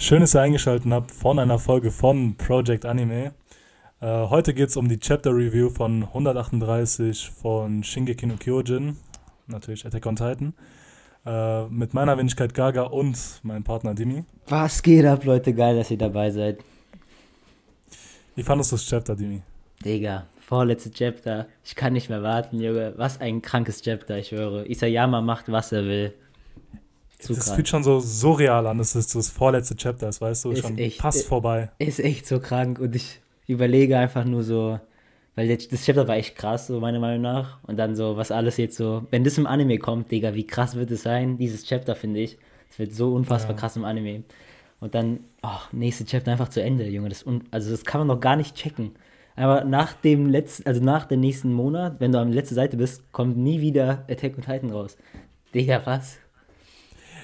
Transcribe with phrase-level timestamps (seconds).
[0.00, 3.34] Schön, dass ihr eingeschaltet habt von einer Folge von Project Anime.
[4.00, 8.96] Äh, heute geht es um die Chapter Review von 138 von Shingeki no Kyojin,
[9.48, 10.54] natürlich Attack on Titan,
[11.26, 14.24] äh, mit meiner Wenigkeit Gaga und meinem Partner Dimi.
[14.46, 15.52] Was geht ab, Leute?
[15.52, 16.60] Geil, dass ihr dabei seid.
[18.36, 19.42] Wie fandest du das Chapter, Dimi?
[19.84, 21.48] Digga, vorletzte Chapter.
[21.64, 22.94] Ich kann nicht mehr warten, Junge.
[22.96, 24.64] Was ein krankes Chapter, ich höre.
[24.70, 26.14] Isayama macht, was er will.
[27.18, 27.56] Zu das krank.
[27.56, 30.50] fühlt schon so surreal an, dass es das vorletzte Chapter ist, weißt du?
[30.52, 31.70] Ist schon echt, fast vorbei.
[31.78, 34.78] Ist echt so krank und ich überlege einfach nur so,
[35.34, 37.58] weil das Chapter war echt krass, so meiner Meinung nach.
[37.64, 40.76] Und dann so, was alles jetzt so, wenn das im Anime kommt, Digga, wie krass
[40.76, 42.38] wird es sein, dieses Chapter, finde ich.
[42.70, 43.60] Es wird so unfassbar ja.
[43.60, 44.22] krass im Anime.
[44.80, 47.08] Und dann, ach, nächste Chapter einfach zu Ende, Junge.
[47.08, 48.92] Das, also das kann man noch gar nicht checken.
[49.34, 52.76] Aber nach dem letzten, also nach dem nächsten Monat, wenn du an der letzten Seite
[52.76, 54.96] bist, kommt nie wieder Attack on Titan raus.
[55.54, 56.18] Digga, was?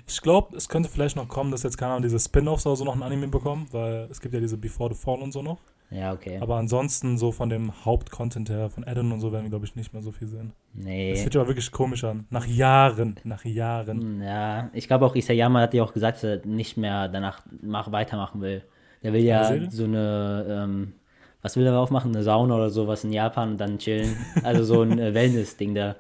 [0.07, 2.85] Ich glaube, es könnte vielleicht noch kommen, dass jetzt keine Ahnung, diese Spin-Offs oder so
[2.85, 5.59] noch ein Anime bekommen, weil es gibt ja diese Before the Fall und so noch.
[5.91, 6.39] Ja, okay.
[6.41, 9.77] Aber ansonsten, so von dem Hauptcontent her, von Adam und so, werden wir, glaube ich,
[9.77, 10.53] nicht mehr so viel sehen.
[10.73, 11.13] Nee.
[11.13, 12.27] Das fühlt sich aber wirklich komisch an.
[12.31, 14.01] Nach Jahren, nach Jahren.
[14.01, 17.43] Hm, ja, ich glaube auch, Isayama hat ja auch gesagt, dass er nicht mehr danach
[17.63, 18.63] mach, weitermachen will.
[19.03, 20.95] Der will ja so eine, ähm,
[21.43, 22.15] was will er aufmachen?
[22.15, 24.17] Eine Sauna oder sowas in Japan und dann chillen.
[24.43, 25.97] Also so ein äh, Wellness-Ding, der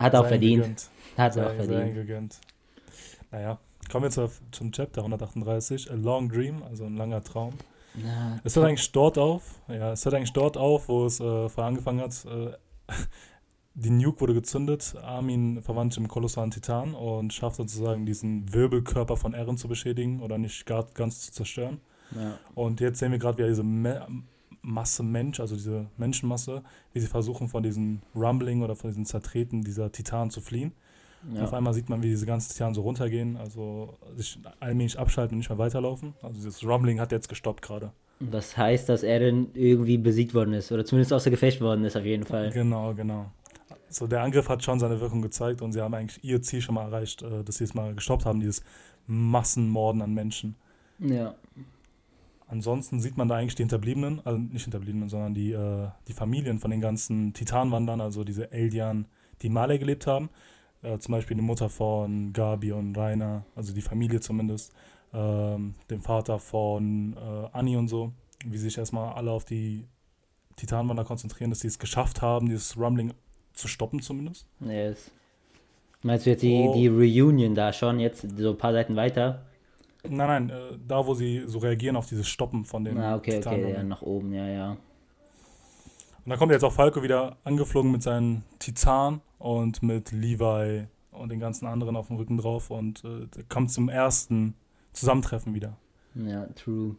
[0.00, 0.62] hat auch verdient.
[0.62, 0.88] Gegönnt.
[1.16, 1.94] Hat er auch verdient.
[1.94, 2.40] Gegönnt.
[3.30, 3.58] Naja,
[3.90, 7.54] kommen wir zur, zum Chapter 138, A Long Dream, also ein langer Traum.
[7.94, 11.48] Ja, es hört eigentlich dort auf, ja, es hört eigentlich dort auf, wo es äh,
[11.48, 12.24] vorher angefangen hat.
[12.24, 12.52] Äh,
[13.74, 19.32] die Nuke wurde gezündet, Armin verwandelt im kolossalen Titan und schafft sozusagen diesen Wirbelkörper von
[19.32, 21.80] Eren zu beschädigen oder nicht gar, ganz zu zerstören.
[22.14, 22.38] Ja.
[22.54, 24.06] Und jetzt sehen wir gerade wieder diese Me
[24.66, 26.62] Masse Mensch, also diese Menschenmasse,
[26.94, 30.72] wie sie versuchen von diesem Rumbling oder von diesen Zertreten dieser Titan zu fliehen.
[31.32, 31.44] Ja.
[31.44, 35.38] Auf einmal sieht man, wie diese ganzen Tieren so runtergehen, also sich allmählich abschalten und
[35.38, 36.14] nicht mehr weiterlaufen.
[36.22, 37.92] Also dieses Rumbling hat jetzt gestoppt gerade.
[38.20, 41.96] Das heißt, dass er dann irgendwie besiegt worden ist oder zumindest außer Gefecht worden ist
[41.96, 42.50] auf jeden Fall.
[42.50, 43.30] Genau, genau.
[43.88, 46.74] So der Angriff hat schon seine Wirkung gezeigt und sie haben eigentlich ihr Ziel schon
[46.74, 48.62] mal erreicht, äh, dass sie es mal gestoppt haben, dieses
[49.06, 50.56] Massenmorden an Menschen.
[50.98, 51.34] Ja.
[52.46, 56.58] Ansonsten sieht man da eigentlich die Hinterbliebenen, also nicht Hinterbliebenen, sondern die, äh, die Familien
[56.58, 59.06] von den ganzen Titanwandern, also diese Eldian,
[59.42, 60.28] die in Malay gelebt haben
[60.84, 64.72] äh, zum Beispiel die Mutter von Gabi und Rainer, also die Familie zumindest,
[65.12, 68.12] ähm, den Vater von äh, Anni und so,
[68.44, 69.84] wie sich erstmal alle auf die
[70.56, 73.12] Titanwander konzentrieren, dass sie es geschafft haben, dieses Rumbling
[73.52, 74.46] zu stoppen zumindest.
[74.60, 75.10] Yes.
[76.02, 76.74] Meinst du jetzt die, oh.
[76.74, 79.46] die Reunion da schon, jetzt so ein paar Seiten weiter?
[80.02, 83.38] Nein, nein, äh, da wo sie so reagieren auf dieses Stoppen von den Ah, okay,
[83.38, 84.70] okay, ja, nach oben, ja, ja.
[84.72, 91.28] Und dann kommt jetzt auch Falco wieder angeflogen mit seinen Titan und mit Levi und
[91.30, 94.54] den ganzen anderen auf dem Rücken drauf und äh, kommt zum ersten
[94.94, 95.76] Zusammentreffen wieder.
[96.14, 96.96] Ja, true.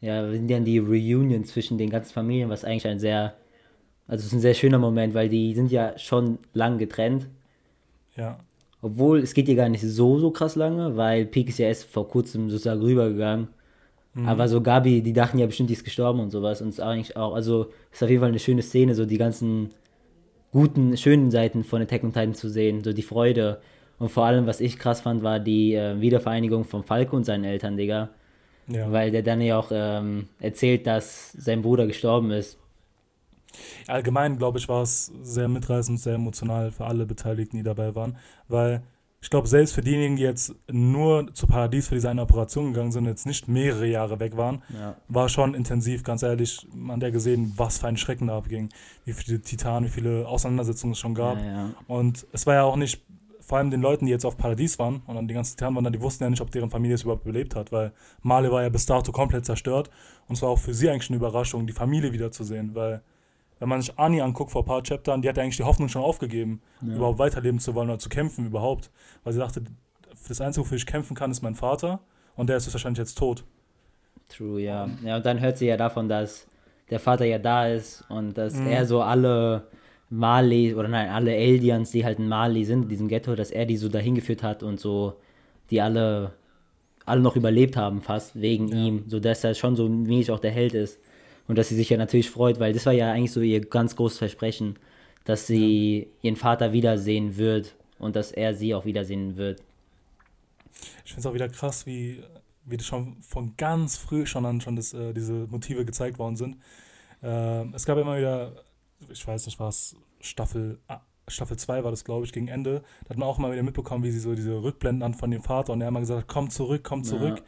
[0.00, 3.34] Ja, wir sind ja in die Reunion zwischen den ganzen Familien, was eigentlich ein sehr,
[4.08, 7.28] also es ist ein sehr schöner Moment, weil die sind ja schon lang getrennt.
[8.16, 8.38] Ja.
[8.82, 11.84] Obwohl, es geht ja gar nicht so, so krass lange, weil Peak ist ja erst
[11.84, 13.48] vor kurzem sozusagen rübergegangen.
[14.14, 14.26] Mhm.
[14.26, 16.60] Aber so Gabi, die dachten ja bestimmt, die ist gestorben und sowas.
[16.60, 19.16] Und es ist eigentlich auch, also ist auf jeden Fall eine schöne Szene, so die
[19.16, 19.70] ganzen
[20.54, 23.60] guten, schönen Seiten von Attack on Titan zu sehen, so die Freude.
[23.98, 27.44] Und vor allem, was ich krass fand, war die äh, Wiedervereinigung von Falco und seinen
[27.44, 28.10] Eltern, Digga.
[28.68, 28.90] Ja.
[28.90, 32.56] Weil der dann ja auch ähm, erzählt, dass sein Bruder gestorben ist.
[33.88, 38.16] Allgemein, glaube ich, war es sehr mitreißend, sehr emotional für alle Beteiligten, die dabei waren,
[38.48, 38.82] weil
[39.24, 42.92] ich glaube, selbst für diejenigen, die jetzt nur zu Paradies für diese eine Operation gegangen
[42.92, 44.96] sind, jetzt nicht mehrere Jahre weg waren, ja.
[45.08, 46.68] war schon intensiv, ganz ehrlich.
[46.74, 48.68] Man hat ja gesehen, was für ein Schrecken da abging,
[49.06, 51.38] wie viele Titanen, wie viele Auseinandersetzungen es schon gab.
[51.38, 51.70] Ja, ja.
[51.86, 53.00] Und es war ja auch nicht,
[53.40, 55.90] vor allem den Leuten, die jetzt auf Paradies waren und dann die ganzen Titanen waren,
[55.90, 58.68] die wussten ja nicht, ob deren Familie es überhaupt überlebt hat, weil Male war ja
[58.68, 59.88] bis dato komplett zerstört.
[60.28, 63.00] Und es war auch für sie eigentlich eine Überraschung, die Familie wiederzusehen, weil
[63.58, 66.02] wenn man sich Ani anguckt vor ein paar Chaptern, die hat eigentlich die Hoffnung schon
[66.02, 66.94] aufgegeben, ja.
[66.96, 68.90] überhaupt weiterleben zu wollen oder zu kämpfen überhaupt.
[69.22, 69.62] Weil sie dachte,
[70.28, 72.00] das Einzige, wofür ich kämpfen kann, ist mein Vater
[72.36, 73.44] und der ist wahrscheinlich jetzt tot.
[74.28, 74.88] True, ja.
[75.04, 76.46] Ja, und dann hört sie ja davon, dass
[76.90, 78.66] der Vater ja da ist und dass mhm.
[78.66, 79.68] er so alle
[80.10, 83.66] Mali, oder nein, alle Eldians, die halt in Mali sind, in diesem Ghetto, dass er
[83.66, 85.14] die so dahin geführt hat und so,
[85.70, 86.32] die alle,
[87.04, 88.76] alle noch überlebt haben fast, wegen ja.
[88.76, 90.98] ihm, so dass er schon so wenig auch der Held ist.
[91.46, 93.96] Und dass sie sich ja natürlich freut, weil das war ja eigentlich so ihr ganz
[93.96, 94.76] großes Versprechen,
[95.24, 96.06] dass sie ja.
[96.22, 99.62] ihren Vater wiedersehen wird und dass er sie auch wiedersehen wird.
[101.04, 102.22] Ich finde es auch wieder krass, wie,
[102.64, 106.36] wie das schon von ganz früh schon an schon das, äh, diese Motive gezeigt worden
[106.36, 106.56] sind.
[107.22, 108.52] Äh, es gab immer wieder,
[109.10, 110.78] ich weiß nicht was, Staffel
[111.28, 114.04] Staffel 2 war das, glaube ich, gegen Ende, da hat man auch mal wieder mitbekommen,
[114.04, 116.50] wie sie so diese Rückblenden an von dem Vater und er immer gesagt hat, komm
[116.50, 117.38] zurück, komm zurück.
[117.38, 117.44] Ja.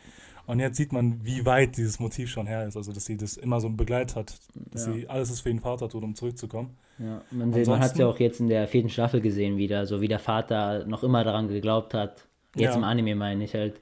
[0.47, 2.77] Und jetzt sieht man, wie weit dieses Motiv schon her ist.
[2.77, 4.39] Also, dass sie das immer so begleitet hat,
[4.71, 4.93] dass ja.
[4.93, 6.77] sie alles ist für den Vater tut, um zurückzukommen.
[6.99, 10.01] Ja, man, man hat es ja auch jetzt in der vierten Staffel gesehen wieder, so
[10.01, 12.27] wie der Vater noch immer daran geglaubt hat.
[12.55, 12.77] Jetzt ja.
[12.77, 13.81] im Anime meine ich halt.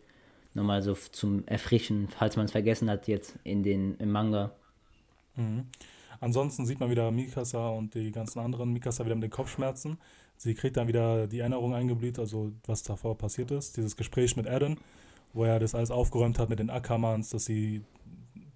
[0.56, 4.52] Nochmal so zum Erfrischen, falls man es vergessen hat, jetzt in den, im Manga.
[5.34, 5.64] Mhm.
[6.20, 8.72] Ansonsten sieht man wieder Mikasa und die ganzen anderen.
[8.72, 9.98] Mikasa wieder mit den Kopfschmerzen.
[10.36, 13.76] Sie kriegt dann wieder die Erinnerung eingeblüht, also was davor passiert ist.
[13.76, 14.78] Dieses Gespräch mit Eren,
[15.34, 17.82] wo er das alles aufgeräumt hat mit den Ackermanns, dass sie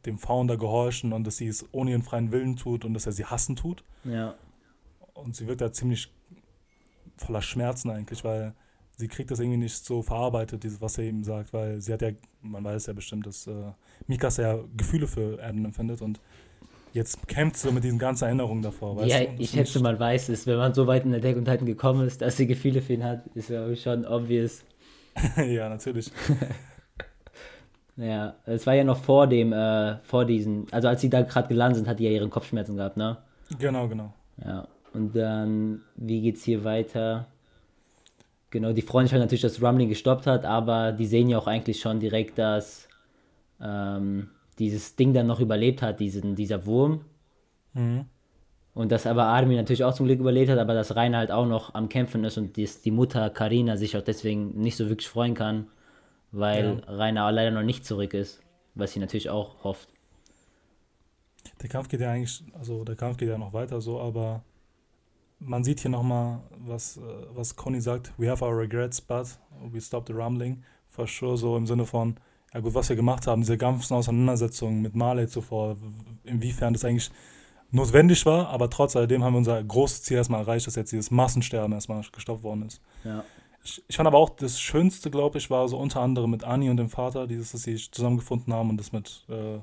[0.06, 3.12] dem Founder gehorchen und dass sie es ohne ihren freien Willen tut und dass er
[3.12, 3.84] sie hassen tut.
[4.04, 4.34] Ja.
[5.12, 6.10] Und sie wird da ziemlich
[7.16, 8.54] voller Schmerzen eigentlich, weil
[8.96, 12.02] sie kriegt das irgendwie nicht so verarbeitet, dieses, was er ihm sagt, weil sie hat
[12.02, 12.10] ja,
[12.42, 13.72] man weiß ja bestimmt, dass äh,
[14.06, 16.20] Mikasa ja Gefühle für Eren empfindet und
[16.92, 19.04] jetzt kämpft sie mit diesen ganzen Erinnerungen davor.
[19.04, 19.32] ja, du?
[19.38, 22.06] ich schätze, man weiß es, wenn man so weit in der Deck und Titan gekommen
[22.06, 24.64] ist, dass sie Gefühle für ihn hat, ist ja schon obvious.
[25.46, 26.10] ja, natürlich.
[27.96, 31.48] ja, es war ja noch vor dem, äh, vor diesen, also als sie da gerade
[31.48, 33.18] gelandet sind, hat die ja ihren Kopfschmerzen gehabt, ne?
[33.58, 34.12] Genau, genau.
[34.44, 37.26] Ja, und dann, wie geht's hier weiter?
[38.50, 41.46] Genau, die freuen sich halt natürlich, dass Rumbling gestoppt hat, aber die sehen ja auch
[41.46, 42.88] eigentlich schon direkt, dass
[43.60, 47.04] ähm, dieses Ding dann noch überlebt hat, diesen, dieser Wurm.
[47.74, 48.06] Mhm.
[48.78, 51.46] Und dass aber Armin natürlich auch zum Glück überlebt hat, aber dass Rainer halt auch
[51.46, 55.08] noch am Kämpfen ist und dies, die Mutter Karina sich auch deswegen nicht so wirklich
[55.08, 55.66] freuen kann,
[56.30, 56.94] weil ja.
[56.94, 58.40] Rainer leider noch nicht zurück ist,
[58.76, 59.88] was sie natürlich auch hofft.
[61.60, 64.44] Der Kampf geht ja eigentlich, also der Kampf geht ja noch weiter so, aber
[65.40, 67.00] man sieht hier nochmal, was, äh,
[67.34, 69.26] was Conny sagt, we have our regrets, but
[69.72, 70.62] we stopped the rumbling.
[70.86, 72.14] For sure, so im Sinne von,
[72.54, 75.76] ja gut, was wir gemacht haben, diese ganzen Auseinandersetzungen mit Marley zuvor,
[76.22, 77.10] inwiefern das eigentlich
[77.70, 81.10] notwendig war, aber trotz alledem haben wir unser großes Ziel erstmal erreicht, dass jetzt dieses
[81.10, 82.80] Massensterben erstmal gestoppt worden ist.
[83.04, 83.24] Ja.
[83.62, 86.70] Ich, ich, fand aber auch das Schönste, glaube ich, war so unter anderem mit Anni
[86.70, 89.58] und dem Vater, dieses, dass sie zusammengefunden haben und das mit, äh,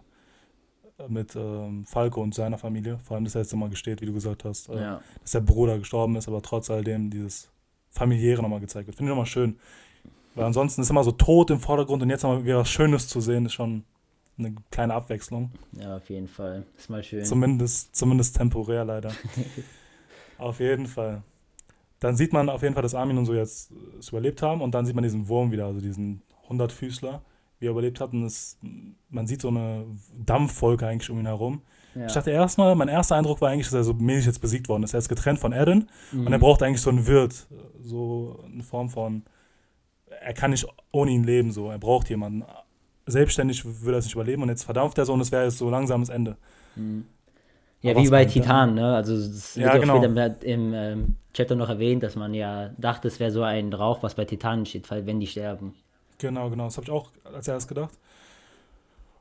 [1.08, 4.14] mit ähm, Falco und seiner Familie, vor allem, dass er jetzt immer gesteht, wie du
[4.14, 5.02] gesagt hast, äh, ja.
[5.22, 7.50] dass der Bruder gestorben ist, aber trotz alledem dieses
[7.90, 8.98] familiäre nochmal gezeigt wird.
[8.98, 9.58] Finde ich nochmal schön.
[10.36, 13.22] Weil ansonsten ist immer so tot im Vordergrund und jetzt nochmal wieder was Schönes zu
[13.22, 13.86] sehen, ist schon
[14.38, 15.52] eine kleine Abwechslung.
[15.74, 16.66] Ja, auf jeden Fall.
[16.78, 17.24] Ist mal schön.
[17.24, 19.12] Zumindest, zumindest temporär leider.
[20.38, 21.24] auf jeden Fall.
[22.00, 24.76] Dann sieht man auf jeden Fall, dass Armin und so jetzt es überlebt haben und
[24.76, 27.22] dann sieht man diesen Wurm wieder, also diesen 100-Füßler,
[27.60, 28.14] wie er überlebt hat.
[28.14, 28.58] Und es,
[29.10, 31.62] man sieht so eine Dampfwolke eigentlich um ihn herum.
[31.96, 32.08] Ja.
[32.08, 34.84] Ich dachte erstmal, mein erster Eindruck war eigentlich, dass er so mäßig jetzt besiegt worden
[34.84, 34.94] ist.
[34.94, 36.28] Er ist getrennt von Eren mhm.
[36.28, 37.48] und er braucht eigentlich so einen Wirt,
[37.82, 39.24] so eine Form von,
[40.22, 41.72] er kann nicht ohne ihn leben, so.
[41.72, 42.44] Er braucht jemanden
[43.06, 45.58] selbstständig würde er es nicht überleben und jetzt verdampft er so und es wäre jetzt
[45.58, 46.38] so langsames Ende.
[46.76, 47.06] Mhm.
[47.82, 48.96] Ja, wie bei Titan, ne?
[48.96, 50.02] Also es wird ja, genau.
[50.02, 54.02] später im ähm, Chapter noch erwähnt, dass man ja dachte, es wäre so ein Rauch,
[54.02, 55.76] was bei Titanen steht, wenn die sterben.
[56.18, 56.66] Genau, genau.
[56.66, 57.94] Das habe ich auch als erstes gedacht.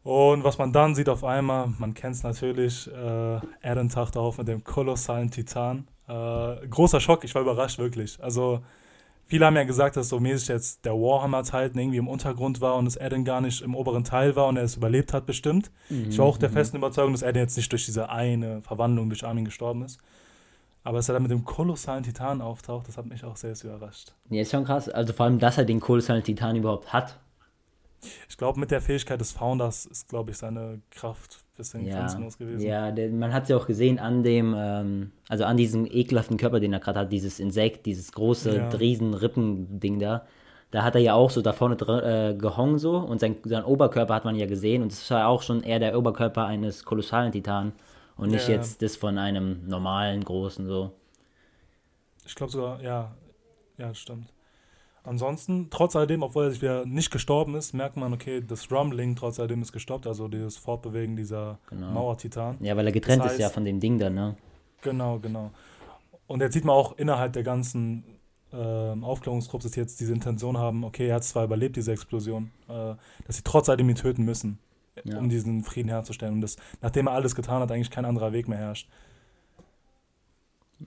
[0.03, 4.39] Und was man dann sieht auf einmal, man kennt es natürlich, äh, Eren taucht auf
[4.39, 5.89] mit dem kolossalen Titan.
[6.09, 8.23] Äh, großer Schock, ich war überrascht, wirklich.
[8.23, 8.61] Also
[9.27, 12.85] Viele haben ja gesagt, dass so mäßig jetzt der Warhammer-Teil irgendwie im Untergrund war und
[12.85, 15.71] dass Eren gar nicht im oberen Teil war und er es überlebt hat, bestimmt.
[15.89, 16.11] Mhm.
[16.11, 16.55] Ich war auch der mhm.
[16.55, 19.99] festen Überzeugung, dass Eren jetzt nicht durch diese eine Verwandlung durch Armin gestorben ist.
[20.83, 23.75] Aber dass er dann mit dem kolossalen Titan auftaucht, das hat mich auch sehr, sehr
[23.75, 24.13] überrascht.
[24.29, 24.91] Ja, ist schon krass.
[24.91, 27.19] Also vor allem, dass er den kolossalen Titan überhaupt hat.
[28.29, 32.39] Ich glaube, mit der Fähigkeit des Founders ist, glaube ich, seine Kraft bisschen ja, grenzenlos
[32.39, 32.61] gewesen.
[32.61, 36.37] Ja, der, man hat es ja auch gesehen an dem, ähm, also an diesem ekelhaften
[36.37, 38.69] Körper, den er gerade hat, dieses Insekt, dieses große, ja.
[38.71, 40.27] riesen Rippending da.
[40.71, 44.15] Da hat er ja auch so da vorne äh, gehongen so und sein, sein Oberkörper
[44.15, 47.73] hat man ja gesehen und das war auch schon eher der Oberkörper eines kolossalen Titan
[48.17, 48.55] und nicht ja.
[48.55, 50.91] jetzt das von einem normalen, großen so.
[52.27, 53.15] Ich glaube sogar, ja,
[53.79, 54.27] ja, das stimmt.
[55.07, 59.15] Ansonsten, trotz alledem, obwohl er sich wieder nicht gestorben ist, merkt man, okay, das Rumbling
[59.17, 61.91] trotz alledem ist gestoppt, also dieses Fortbewegen dieser genau.
[61.91, 62.57] Mauertitan.
[62.61, 64.37] Ja, weil er getrennt das heißt, ist ja von dem Ding dann, ne?
[64.81, 65.51] Genau, genau.
[66.27, 68.03] Und jetzt sieht man auch innerhalb der ganzen
[68.51, 72.95] äh, Aufklärungsgruppe, dass jetzt diese Intention haben, okay, er hat zwar überlebt, diese Explosion, äh,
[73.27, 74.59] dass sie trotz alledem ihn töten müssen,
[75.05, 75.19] ja.
[75.19, 76.37] um diesen Frieden herzustellen.
[76.37, 78.89] Und das, nachdem er alles getan hat, eigentlich kein anderer Weg mehr herrscht.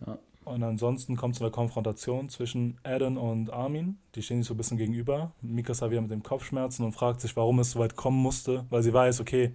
[0.08, 0.18] Ja.
[0.48, 3.98] Und ansonsten kommt es zu einer Konfrontation zwischen Eren und Armin.
[4.16, 5.32] Die stehen sich so ein bisschen gegenüber.
[5.42, 8.82] Mikasa wieder mit dem Kopfschmerzen und fragt sich, warum es so weit kommen musste, weil
[8.82, 9.54] sie weiß, okay,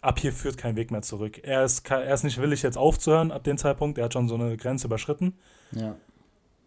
[0.00, 1.40] ab hier führt kein Weg mehr zurück.
[1.42, 3.98] Er ist, er ist nicht willig, jetzt aufzuhören ab dem Zeitpunkt.
[3.98, 5.34] Er hat schon so eine Grenze überschritten.
[5.72, 5.96] Ja.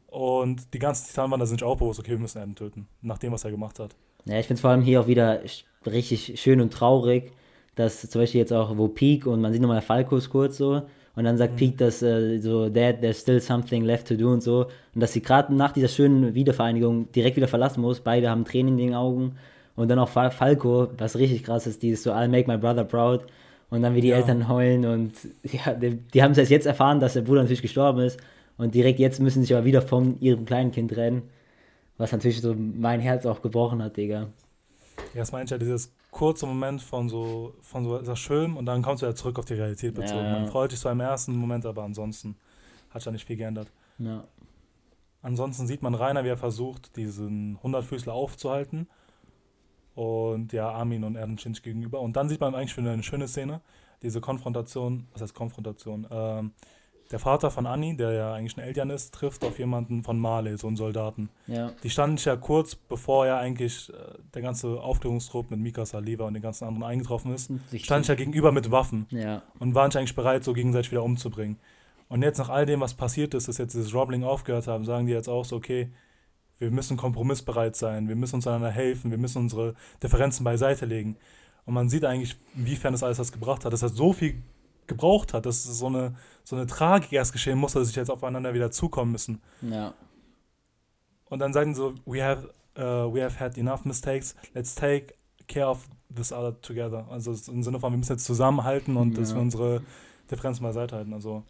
[0.07, 3.31] Und die ganzen Titanwander sind sich auch bewusst, okay, wir müssen Eren töten, nach dem,
[3.31, 3.95] was er gemacht hat.
[4.25, 5.41] Ja, ich finde es vor allem hier auch wieder
[5.85, 7.31] richtig schön und traurig,
[7.75, 10.81] dass zum Beispiel jetzt auch, wo Peak und man sieht nochmal Falkos kurz so,
[11.15, 11.57] Und dann sagt mhm.
[11.57, 14.67] Pete, dass äh, so, Dad, there's still something left to do und so.
[14.95, 17.99] Und dass sie gerade nach dieser schönen Wiedervereinigung direkt wieder verlassen muss.
[17.99, 19.35] Beide haben Tränen in den Augen.
[19.75, 23.25] Und dann auch Falco, was richtig krass ist, dieses so, I'll make my brother proud.
[23.69, 24.17] Und dann wie die ja.
[24.17, 25.13] Eltern heulen und
[25.43, 28.19] ja, die, die haben es erst jetzt erfahren, dass der Bruder natürlich gestorben ist.
[28.57, 31.23] Und direkt jetzt müssen sie sich aber wieder von ihrem kleinen Kind trennen.
[31.97, 34.27] Was natürlich so mein Herz auch gebrochen hat, Digga.
[35.13, 38.65] Ja, das meint ja dieses kurze Moment von so, von so, ist das schön und
[38.65, 40.19] dann kommst du ja zurück auf die Realität bezogen.
[40.19, 40.39] Ja, ja.
[40.39, 42.35] Man freut sich zwar im ersten Moment, aber ansonsten
[42.89, 43.71] hat da nicht viel geändert.
[43.97, 44.23] Ja.
[45.21, 48.87] Ansonsten sieht man Rainer, wie er versucht, diesen Hundertfüßler aufzuhalten.
[49.93, 51.99] Und ja, Armin und Erden Cinch gegenüber.
[51.99, 53.61] Und dann sieht man eigentlich wieder eine schöne Szene,
[54.01, 56.07] diese Konfrontation, was heißt Konfrontation?
[56.09, 56.53] Ähm,
[57.11, 60.57] der Vater von Anni, der ja eigentlich ein Eltern ist, trifft auf jemanden von Marley,
[60.57, 61.29] so einen Soldaten.
[61.47, 61.71] Ja.
[61.83, 63.93] Die standen ja kurz bevor ja eigentlich äh,
[64.33, 68.51] der ganze Aufklärungstrupp mit Mika Saliva und den ganzen anderen eingetroffen ist, stand ja gegenüber
[68.51, 69.41] mit Waffen ja.
[69.59, 71.57] und waren eigentlich bereit, so gegenseitig wieder umzubringen.
[72.07, 75.05] Und jetzt nach all dem, was passiert ist, dass jetzt dieses Robbling aufgehört haben, sagen
[75.05, 75.91] die jetzt auch so, okay,
[76.57, 81.17] wir müssen kompromissbereit sein, wir müssen uns einander helfen, wir müssen unsere Differenzen beiseite legen.
[81.65, 83.73] Und man sieht eigentlich, inwiefern das alles was gebracht hat.
[83.73, 84.41] Das hat so viel
[84.91, 88.53] gebraucht hat, dass so eine, so eine Tragik erst geschehen muss, dass sie jetzt aufeinander
[88.53, 89.41] wieder zukommen müssen.
[89.61, 89.93] Ja.
[91.29, 95.13] Und dann sagen sie so, we have, uh, we have had enough mistakes, let's take
[95.47, 97.05] care of this other together.
[97.09, 99.19] Also im Sinne von, wir müssen jetzt zusammenhalten und ja.
[99.19, 99.81] dass wir unsere
[100.29, 101.13] Differenzen beiseite halten.
[101.13, 101.43] Also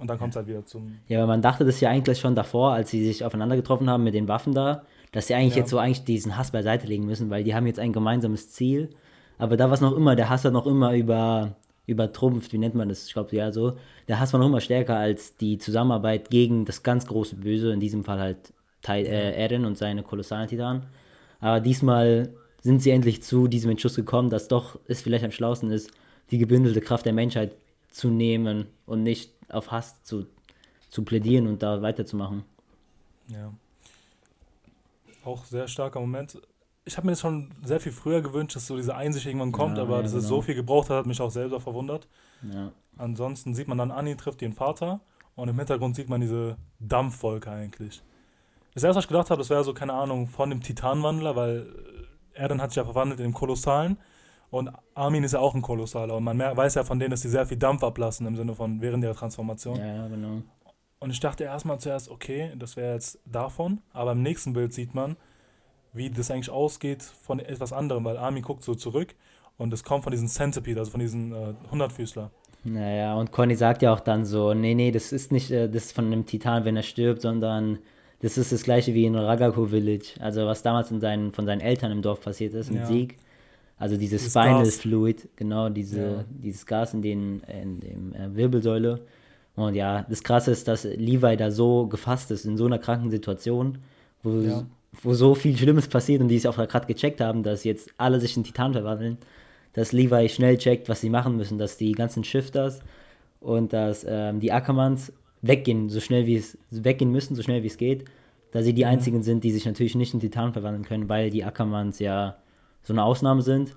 [0.00, 0.98] und dann kommt es halt wieder zum.
[1.06, 4.02] Ja, aber man dachte das ja eigentlich schon davor, als sie sich aufeinander getroffen haben
[4.02, 4.82] mit den Waffen da,
[5.12, 5.60] dass sie eigentlich ja.
[5.60, 8.90] jetzt so eigentlich diesen Hass beiseite legen müssen, weil die haben jetzt ein gemeinsames Ziel.
[9.38, 12.74] Aber da war es noch immer, der Hass hat noch immer über übertrumpft, wie nennt
[12.74, 13.06] man das?
[13.06, 13.76] Ich glaube, ja, so.
[14.08, 17.80] Der Hass war noch immer stärker als die Zusammenarbeit gegen das ganz große Böse, in
[17.80, 18.52] diesem Fall halt
[18.88, 20.86] äh, Eren und seine kolossalen Titanen.
[21.40, 25.70] Aber diesmal sind sie endlich zu diesem Entschluss gekommen, dass doch es vielleicht am schlausten
[25.70, 25.90] ist,
[26.30, 27.52] die gebündelte Kraft der Menschheit
[27.90, 30.26] zu nehmen und nicht auf Hass zu,
[30.88, 32.44] zu plädieren und da weiterzumachen.
[33.28, 33.52] Ja.
[35.24, 36.40] Auch sehr starker Moment
[36.84, 39.78] ich habe mir das schon sehr viel früher gewünscht, dass so diese Einsicht irgendwann kommt,
[39.78, 40.42] ja, aber ja, dass es so genau.
[40.42, 42.08] viel gebraucht hat, hat mich auch selber verwundert.
[42.42, 42.72] Ja.
[42.98, 45.00] Ansonsten sieht man dann Anni trifft ihren Vater
[45.34, 48.02] und im Hintergrund sieht man diese Dampfwolke eigentlich.
[48.74, 51.66] Das erste, was ich gedacht habe, das wäre so, keine Ahnung, von dem Titanwandler, weil
[52.34, 53.96] er dann hat sich ja verwandelt in den Kolossalen
[54.50, 57.28] und Armin ist ja auch ein Kolossaler und man weiß ja von denen, dass sie
[57.28, 59.78] sehr viel Dampf ablassen im Sinne von während ihrer Transformation.
[59.78, 60.42] Ja, genau.
[61.00, 64.94] Und ich dachte erstmal zuerst, okay, das wäre jetzt davon, aber im nächsten Bild sieht
[64.94, 65.16] man,
[65.94, 69.14] wie das eigentlich ausgeht von etwas anderem, weil Armin guckt so zurück
[69.56, 72.30] und es kommt von diesen Centipede, also von diesen äh, Hundertfüßler.
[72.64, 75.92] Naja, und Conny sagt ja auch dann so, nee, nee, das ist nicht äh, das
[75.92, 77.78] von einem Titan, wenn er stirbt, sondern
[78.20, 81.60] das ist das gleiche wie in Ragaku Village, also was damals in seinen, von seinen
[81.60, 82.86] Eltern im Dorf passiert ist, in ja.
[82.86, 83.18] Sieg.
[83.76, 84.76] Also dieses, dieses Spinal Gas.
[84.76, 86.24] Fluid, genau, diese, ja.
[86.28, 89.00] dieses Gas in, den, in dem äh, Wirbelsäule.
[89.56, 93.10] Und ja, das Krasse ist, dass Levi da so gefasst ist, in so einer kranken
[93.10, 93.78] Situation,
[94.22, 94.64] wo ja
[95.02, 98.20] wo so viel Schlimmes passiert und die es auch gerade gecheckt haben, dass jetzt alle
[98.20, 99.18] sich in Titan verwandeln,
[99.72, 102.80] dass Levi schnell checkt, was sie machen müssen, dass die ganzen Shifters
[103.40, 107.68] und dass ähm, die Ackermanns weggehen, so schnell wie es weggehen müssen, so schnell wie
[107.68, 108.04] es geht,
[108.52, 108.90] da sie die mhm.
[108.90, 112.36] einzigen sind, die sich natürlich nicht in Titan verwandeln können, weil die Ackermanns ja
[112.82, 113.74] so eine Ausnahme sind.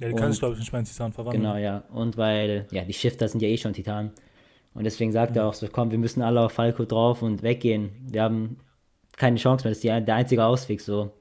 [0.00, 1.42] Ja, die können sich, glaube ich, nicht mehr in Titan verwandeln.
[1.42, 1.84] Genau, ja.
[1.92, 4.10] Und weil, ja, die Shifter sind ja eh schon Titan.
[4.74, 5.38] Und deswegen sagt mhm.
[5.38, 7.90] er auch so, komm, wir müssen alle auf Falco drauf und weggehen.
[8.06, 8.58] Wir haben
[9.16, 9.70] keine Chance mehr.
[9.70, 11.12] Das ist die, der einzige Ausweg so.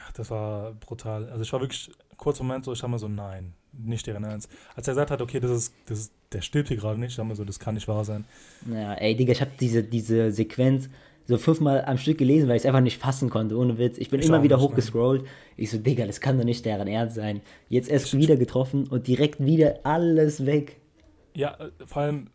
[0.00, 1.28] Ach, das war brutal.
[1.30, 4.24] Also ich war wirklich kurz im Moment so, ich habe mir so, nein, nicht deren
[4.24, 4.50] Ernst.
[4.74, 7.18] Als er gesagt hat, okay, das ist, das ist der stirbt hier gerade nicht, ich
[7.18, 8.24] habe mir so, das kann nicht wahr sein.
[8.70, 10.88] Ja, ey, Digga, ich habe diese, diese Sequenz
[11.26, 13.98] so fünfmal am Stück gelesen, weil ich es einfach nicht fassen konnte, ohne Witz.
[13.98, 15.24] Ich bin ich immer wieder nicht, hochgescrollt.
[15.56, 17.40] Ich so, Digga, das kann doch nicht deren Ernst sein.
[17.68, 20.78] Jetzt erst wieder getroffen und direkt wieder alles weg.
[21.34, 22.30] Ja, äh, vor allem,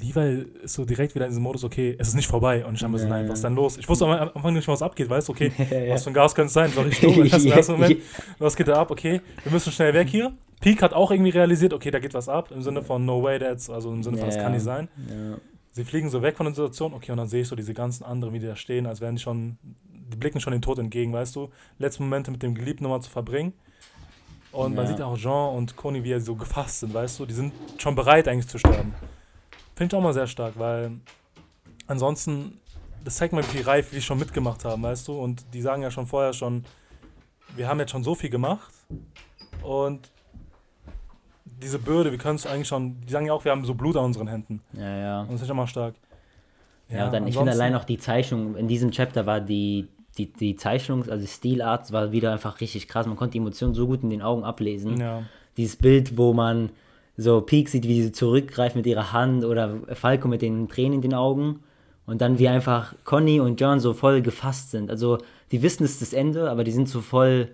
[0.00, 2.64] Levi ist so direkt wieder in diesem Modus, okay, es ist nicht vorbei.
[2.64, 3.76] Und ich habe mir so, nein, was ist denn los?
[3.78, 6.34] Ich wusste am Anfang nicht, was abgeht, weißt du, okay, ja, was für ein Gas
[6.34, 6.74] könnte es sein?
[6.76, 7.98] War ich dumm im ersten Moment.
[8.38, 8.90] Was geht da ab?
[8.90, 10.32] Okay, wir müssen schnell weg hier.
[10.60, 13.38] Peak hat auch irgendwie realisiert, okay, da geht was ab, im Sinne von no way
[13.38, 14.88] that's, also im Sinne von, das kann nicht sein.
[15.72, 18.04] Sie fliegen so weg von der Situation, okay, und dann sehe ich so diese ganzen
[18.04, 21.12] anderen, wie die da stehen, als wären die schon, die blicken schon den Tod entgegen,
[21.12, 23.52] weißt du, letzte Momente mit dem Geliebten nochmal zu verbringen.
[24.52, 27.34] Und man sieht auch Jean und Conny, wie er so gefasst sind, weißt du, die
[27.34, 28.94] sind schon bereit eigentlich zu sterben.
[29.76, 30.92] Finde ich auch mal sehr stark, weil
[31.86, 32.58] ansonsten,
[33.04, 35.12] das zeigt mal, wie reif wir schon mitgemacht haben, weißt du?
[35.12, 36.64] Und die sagen ja schon vorher schon,
[37.54, 38.72] wir haben jetzt schon so viel gemacht
[39.62, 40.10] und
[41.44, 43.96] diese Bürde, wir können es eigentlich schon, die sagen ja auch, wir haben so Blut
[43.96, 44.62] an unseren Händen.
[44.72, 45.20] Ja, ja.
[45.22, 45.94] Und das ist immer stark.
[46.88, 50.32] Ja, ja dann, ich finde allein auch die Zeichnung, in diesem Chapter war die, die,
[50.32, 53.06] die Zeichnung, also die Stilart war wieder einfach richtig krass.
[53.06, 54.98] Man konnte die Emotionen so gut in den Augen ablesen.
[54.98, 55.22] Ja.
[55.56, 56.70] Dieses Bild, wo man
[57.16, 61.02] so Peak sieht, wie sie zurückgreift mit ihrer Hand oder Falco mit den Tränen in
[61.02, 61.60] den Augen.
[62.06, 64.90] Und dann wie einfach Conny und John so voll gefasst sind.
[64.90, 65.18] Also
[65.50, 67.48] die wissen, es ist das Ende, aber die sind so voll,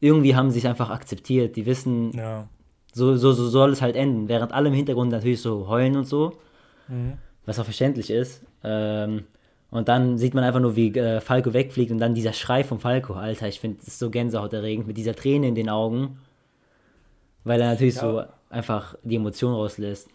[0.00, 1.54] irgendwie haben sie sich einfach akzeptiert.
[1.54, 2.48] Die wissen, Ja.
[2.92, 4.28] so, so, so soll es halt enden.
[4.28, 6.32] Während alle im Hintergrund natürlich so heulen und so,
[6.88, 7.12] Mhm.
[7.46, 8.42] was auch verständlich ist.
[8.64, 9.24] Ähm,
[9.70, 12.78] und dann sieht man einfach nur, wie äh, Falco wegfliegt und dann dieser Schrei von
[12.80, 16.18] Falco, Alter, ich finde das ist so gänsehautaregend, mit dieser Träne in den Augen,
[17.44, 18.00] weil er natürlich Ja.
[18.00, 18.22] so
[18.54, 20.08] einfach die Emotion rauslässt.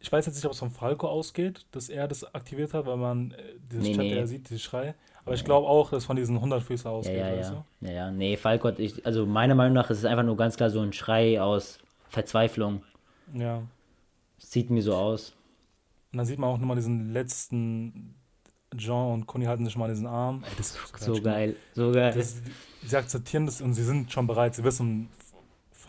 [0.00, 2.96] Ich weiß jetzt nicht, ob es von Falco ausgeht, dass er das aktiviert hat, weil
[2.96, 3.36] man äh,
[3.70, 4.14] dieses Nee, Chat, nee.
[4.14, 4.94] der sieht, dieses Schrei.
[5.24, 7.64] Aber ich glaube auch, dass es von diesen 100 Füßer Ja, ausgeht, ja, weißt ja.
[7.80, 7.86] du?
[7.86, 8.10] Ja, ja.
[8.10, 10.80] Nee, Falco hat, ich, also meiner Meinung nach ist es einfach nur ganz klar so
[10.80, 12.82] ein Schrei aus Verzweiflung.
[13.32, 13.62] Ja.
[14.38, 15.36] Sieht mir so aus.
[16.12, 18.16] Und dann sieht man auch nochmal diesen letzten
[18.76, 20.42] Jean und Conny halten sich mal diesen Arm.
[20.44, 22.12] Ey, das ist So geil, so geil.
[22.16, 22.42] Das,
[22.84, 24.54] sie akzeptieren das und sie sind schon bereit.
[24.56, 25.08] Sie wissen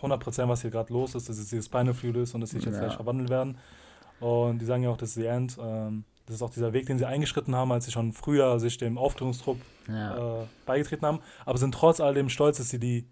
[0.03, 2.57] 100%, was hier gerade los ist, dass es dieses Spinal Fluid ist und dass sie
[2.57, 2.81] sich jetzt Ja.
[2.85, 3.57] gleich verwandeln werden.
[4.19, 5.57] Und die sagen ja auch, das ist the end.
[5.61, 8.77] Ähm, das ist auch dieser Weg, den sie eingeschritten haben, als sie schon früher sich
[8.77, 9.57] dem Aufklärungstrupp
[9.89, 10.41] ja.
[10.43, 11.19] äh, beigetreten haben.
[11.45, 13.07] Aber sind trotz alledem stolz, dass sie die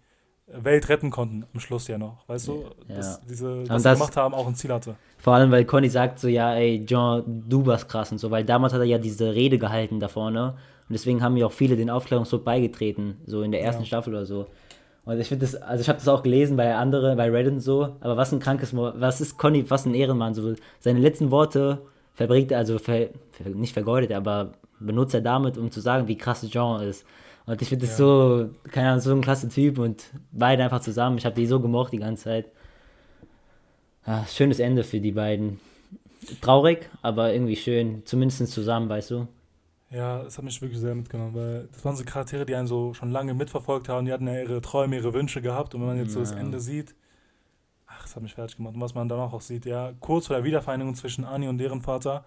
[0.46, 2.26] Welt retten konnten am Schluss ja noch.
[2.28, 2.64] Weißt du?
[2.88, 2.96] Ja.
[2.96, 4.96] Dass diese, was sie das- gemacht haben, auch ein Ziel hatte.
[5.18, 8.44] Vor allem, weil Conny sagt so, ja, ey, John, du warst krass und so, weil
[8.44, 10.54] damals hat er ja diese Rede gehalten da vorne
[10.88, 13.86] und deswegen haben ja auch viele den Aufklärungsdruck beigetreten, so in der ersten Ja.
[13.86, 14.46] Staffel oder so.
[15.04, 17.60] Und ich finde das, also ich habe das auch gelesen bei anderen, bei Reddit und
[17.60, 21.78] so, aber was ein krankes, was ist Conny, was ein Ehrenmann, so seine letzten Worte
[22.14, 23.08] verbringt er, also ver,
[23.44, 27.04] nicht vergeudet, er, aber benutzt er damit, um zu sagen, wie krass Jean ist.
[27.46, 28.04] Und ich finde das Ja.
[28.04, 31.58] so, keine Ahnung, so ein klasse Typ und beide einfach zusammen, ich habe die so
[31.58, 32.46] gemocht die ganze Zeit.
[34.04, 35.60] Ah, schönes Ende für die beiden.
[36.40, 38.02] Traurig, aber irgendwie schön.
[38.04, 39.26] Zumindest zusammen, weißt du?
[39.92, 42.94] Ja, es hat mich wirklich sehr mitgenommen, weil das waren so Charaktere, die einen so
[42.94, 44.06] schon lange mitverfolgt haben.
[44.06, 45.74] Die hatten ja ihre Träume, ihre Wünsche gehabt.
[45.74, 46.38] Und wenn man jetzt so das Ja.
[46.38, 46.94] Ende sieht,
[47.86, 48.74] ach, das hat mich fertig gemacht.
[48.74, 51.82] Und was man danach auch sieht, ja, kurz vor der Wiedervereinigung zwischen Annie und deren
[51.82, 52.24] Vater,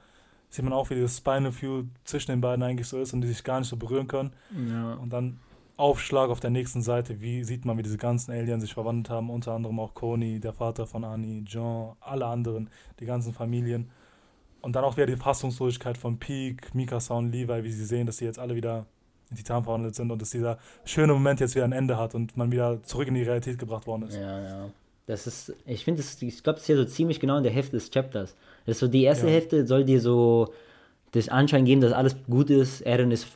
[0.49, 3.27] sieht man auch, wie dieses Spinal Fluid zwischen den beiden eigentlich so ist und die
[3.27, 4.31] sich gar nicht so berühren können.
[4.69, 4.93] Ja.
[4.93, 5.39] Und dann
[5.77, 9.29] Aufschlag auf der nächsten Seite, wie sieht man, wie diese ganzen Aliens sich verwandelt haben,
[9.29, 13.89] unter anderem auch Coney, der Vater von Annie, John, alle anderen, die ganzen Familien.
[14.65, 18.17] Und dann auch wieder die Fassungslosigkeit von Peak, Mikasa und Levi, wie sie sehen, dass
[18.17, 18.87] sie jetzt alle wieder
[19.29, 22.35] in Titan verwandelt sind und dass dieser schöne Moment jetzt wieder ein Ende hat und
[22.35, 24.15] man wieder zurück in die Realität gebracht worden ist.
[24.15, 24.69] Ja, ja.
[25.05, 27.73] Das ist, ich finde, ich glaube, das ist ja so ziemlich genau in der Hälfte
[27.73, 28.35] des Chapters.
[28.65, 29.33] Das so, die erste Ja.
[29.33, 30.51] Hälfte soll dir so
[31.11, 32.81] das Anschein geben, dass alles gut ist.
[32.81, 33.27] Eren ist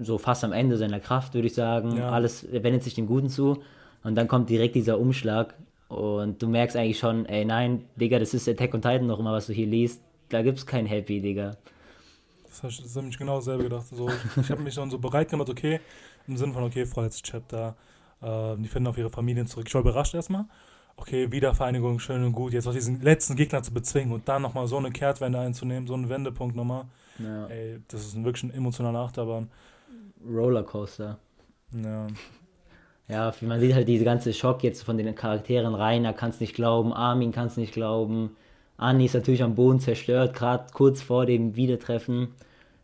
[0.00, 1.98] so fast am Ende seiner Kraft, würde ich sagen.
[1.98, 2.08] Ja.
[2.08, 3.58] Alles wendet sich dem Guten zu.
[4.02, 5.52] Und dann kommt direkt dieser Umschlag.
[5.88, 9.32] Und du merkst eigentlich schon, ey, nein, Digga, das ist Attack on Titan noch immer,
[9.32, 10.00] was du hier liest.
[10.28, 11.56] Da gibt's kein Happy, Digga.
[12.48, 13.86] Das habe ich, das hab ich genau dasselbe gedacht.
[13.90, 14.08] So,
[14.40, 15.80] ich habe mich dann so bereit gemacht, okay,
[16.26, 17.76] im Sinne von, okay, vorletztes Chapter,
[18.22, 19.66] äh, die finden auf ihre Familien zurück.
[19.68, 20.46] Ich war überrascht erstmal.
[20.96, 24.68] Okay, Wiedervereinigung, schön und gut, jetzt noch diesen letzten Gegner zu bezwingen und dann nochmal
[24.68, 26.84] so eine Kehrtwende einzunehmen, so einen Wendepunkt nochmal.
[27.18, 27.46] Ja.
[27.46, 29.50] Ey, das ist ein, wirklich ein emotionaler Achterbahn.
[30.24, 31.18] Rollercoaster.
[31.72, 32.06] Ja,
[33.08, 35.74] Ja, wie man sieht halt diese ganze Schock jetzt von den Charakteren.
[35.74, 38.36] Rainer kann es nicht glauben, Armin kann es nicht glauben.
[38.76, 42.34] Anni ist natürlich am Boden zerstört, gerade kurz vor dem Wiedertreffen.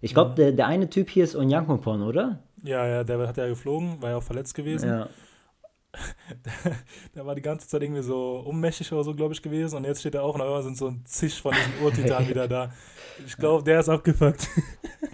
[0.01, 2.39] Ich glaube, der, der eine Typ hier ist Onyankopon, oder?
[2.63, 4.89] ja, ja der hat ja geflogen, war ja auch verletzt gewesen.
[4.89, 5.09] Ja.
[7.15, 9.77] Der war die ganze Zeit irgendwie so ohnmächtig oder so, glaube ich, gewesen.
[9.77, 12.47] Und jetzt steht er auf und einmal sind so ein Zisch von diesen Urtitanen wieder
[12.47, 12.73] da.
[13.27, 14.49] Ich glaube, der ist abgefuckt.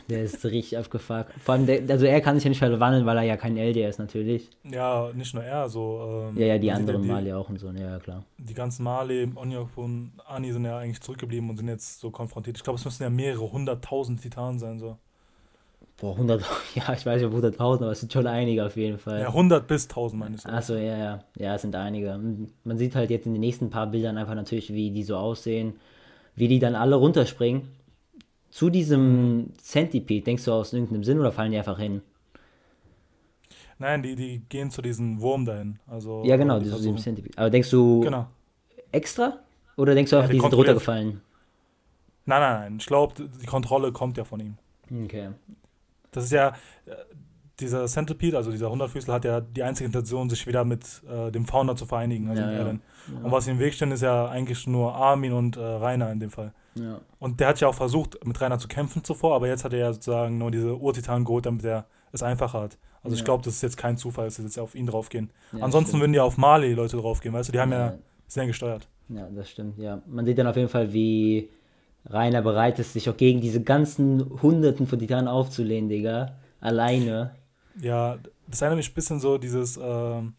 [0.08, 1.32] Der ist richtig abgefuckt.
[1.40, 3.88] Vor allem, der, also er kann sich ja nicht verwandeln, weil er ja kein LDR
[3.88, 4.48] ist, natürlich.
[4.62, 6.28] Ja, nicht nur er, so.
[6.30, 8.24] Ähm, Ja, ja, die anderen die, Mali auch und so, ja, klar.
[8.38, 12.56] Die ganzen Male, Onyok und Ani sind ja eigentlich zurückgeblieben und sind jetzt so konfrontiert.
[12.56, 14.96] Ich glaube, es müssen ja mehrere hunderttausend Titanen sein, so.
[15.98, 16.42] Boah, 100,
[16.74, 19.20] ja, ich weiß nicht, ob 100.000, aber es sind schon einige auf jeden Fall.
[19.20, 20.42] Ja, 100 bis 1000 meine ich.
[20.42, 20.48] so.
[20.48, 21.24] Achso, ja, ja.
[21.38, 22.20] Ja, es sind einige.
[22.64, 25.74] Man sieht halt jetzt in den nächsten paar Bildern einfach natürlich, wie die so aussehen,
[26.34, 27.62] wie die dann alle runterspringen.
[28.50, 32.02] Zu diesem Centipede, denkst du aus irgendeinem Sinn oder fallen die einfach hin?
[33.78, 35.78] Nein, die, die gehen zu diesem Wurm dahin.
[35.86, 37.36] Also, Ja, genau, die zu diesem Centipede.
[37.36, 38.26] Aber denkst du Genau.
[38.92, 39.40] extra?
[39.76, 41.20] Oder denkst du Ja, einfach, die die sind runtergefallen?
[42.24, 42.76] Nein, nein, nein.
[42.80, 44.56] Ich glaube, die Kontrolle kommt ja von ihm.
[45.04, 45.28] Okay.
[46.16, 46.48] Das ist ja,
[46.86, 46.92] äh,
[47.60, 51.46] dieser Centipede, also dieser Hundertfüßler, hat ja die einzige Intention, sich wieder mit äh, dem
[51.46, 52.68] Founder zu vereinigen, also Ja, ja.
[53.22, 56.20] Und was ihm im Weg steht, ist ja eigentlich nur Armin und äh, Rainer in
[56.20, 56.52] dem Fall.
[56.74, 57.00] Ja.
[57.18, 59.78] Und der hat ja auch versucht, mit Rainer zu kämpfen zuvor, aber jetzt hat er
[59.78, 62.78] ja sozusagen nur diese Urtitan geholt, damit er es einfacher hat.
[63.02, 65.30] Also ich glaube, das ist jetzt kein Zufall, dass sie jetzt auf ihn draufgehen.
[65.52, 66.02] Ansonsten stimmt.
[66.02, 67.98] würden ja auf Marley Leute draufgehen, weißt du, die haben ja, Ja.
[68.26, 68.88] sehr gesteuert.
[69.08, 70.02] Ja, das stimmt, ja.
[70.06, 71.48] Man sieht dann auf jeden Fall, wie
[72.08, 76.36] Rainer bereit ist, sich auch gegen diese ganzen Hunderten von Titanen aufzulehnen, Digga.
[76.60, 77.32] Alleine.
[77.80, 80.34] Ja, das erinnert mich ein bisschen so dieses ähm,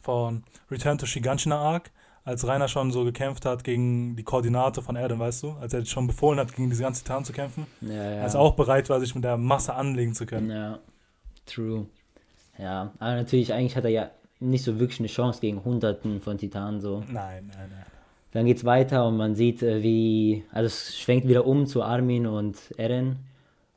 [0.00, 1.90] von Return to Shiganshina Arc,
[2.24, 5.50] als Rainer schon so gekämpft hat gegen die Koordinate von Eren, weißt du?
[5.52, 7.66] Als er schon befohlen hat, gegen diese ganzen Titanen zu kämpfen.
[7.80, 8.22] Ja, ja.
[8.22, 10.50] Als er auch bereit war, sich mit der Masse anlegen zu können.
[10.50, 10.78] Ja,
[11.46, 11.86] true.
[12.58, 16.38] Ja, aber natürlich, eigentlich hat er ja nicht so wirklich eine Chance gegen Hunderten von
[16.38, 17.00] Titanen so.
[17.08, 17.86] Nein, nein, nein.
[18.34, 22.26] Dann geht's weiter und man sieht, äh, wie, also es schwenkt wieder um zu Armin
[22.26, 23.16] und Eren.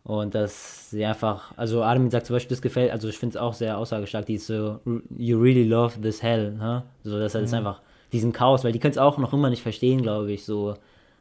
[0.04, 3.42] Und dass sie einfach, also Armin sagt zum Beispiel, das gefällt, also ich finde es
[3.42, 4.80] auch sehr aussagestark, die ist so,
[5.18, 6.84] you really love this hell, ne?
[7.04, 7.82] So, dass er das einfach,
[8.14, 10.76] diesen Chaos, weil die können es auch noch immer nicht verstehen, glaube ich, so,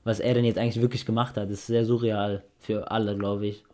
[0.04, 1.50] was Eren jetzt eigentlich wirklich gemacht hat.
[1.50, 3.64] Das ist sehr surreal für alle, glaube ich.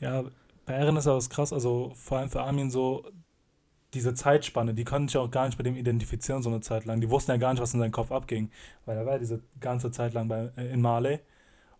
[0.00, 0.24] Ja,
[0.66, 3.04] bei Eren ist aber was krass, also vor allem für Armin so,
[3.94, 7.00] diese Zeitspanne, die konnten sich auch gar nicht mit dem identifizieren, so eine Zeit lang.
[7.00, 8.50] Die wussten ja gar nicht, was in seinem Kopf abging,
[8.86, 11.20] weil er war ja diese ganze Zeit lang bei, äh, in Marley.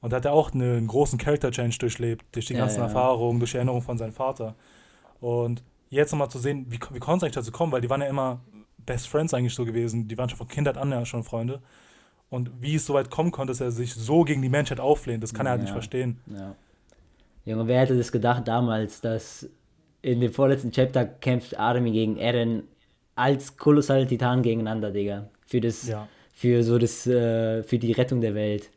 [0.01, 2.79] Und da hat er auch eine, einen großen Character Change durchlebt, durch die Ja, ganzen
[2.79, 2.85] ja.
[2.85, 4.55] Erfahrungen, durch die Erinnerung von seinem Vater.
[5.21, 8.01] Und jetzt nochmal zu sehen, wie, wie konnte es eigentlich dazu kommen, weil die waren
[8.03, 8.41] ja immer
[8.79, 11.63] Best Friends eigentlich so gewesen, die waren schon von Kindheit an ja schon Freunde.
[12.31, 15.23] Und wie es so weit kommen konnte, dass er sich so gegen die Menschheit auflehnt,
[15.23, 15.75] das kann er halt nicht Ja.
[15.75, 16.21] verstehen.
[16.27, 16.55] Ja.
[17.47, 19.49] Junge, wer hätte das gedacht damals, dass
[20.05, 22.65] in dem vorletzten Chapter kämpft Armin gegen Eren
[23.15, 25.29] als kolossale Titanen gegeneinander, Digga.
[25.47, 26.07] Für das, Ja.
[26.35, 28.71] für so das, äh, für die Rettung der Welt.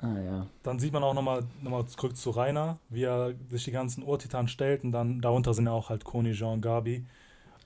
[0.00, 0.46] Ah ja.
[0.62, 4.04] Dann sieht man auch nochmal noch mal zurück zu Rainer, wie er sich die ganzen
[4.04, 7.04] Urtitanen stellt und dann darunter sind ja auch halt Koni, Jean, Gabi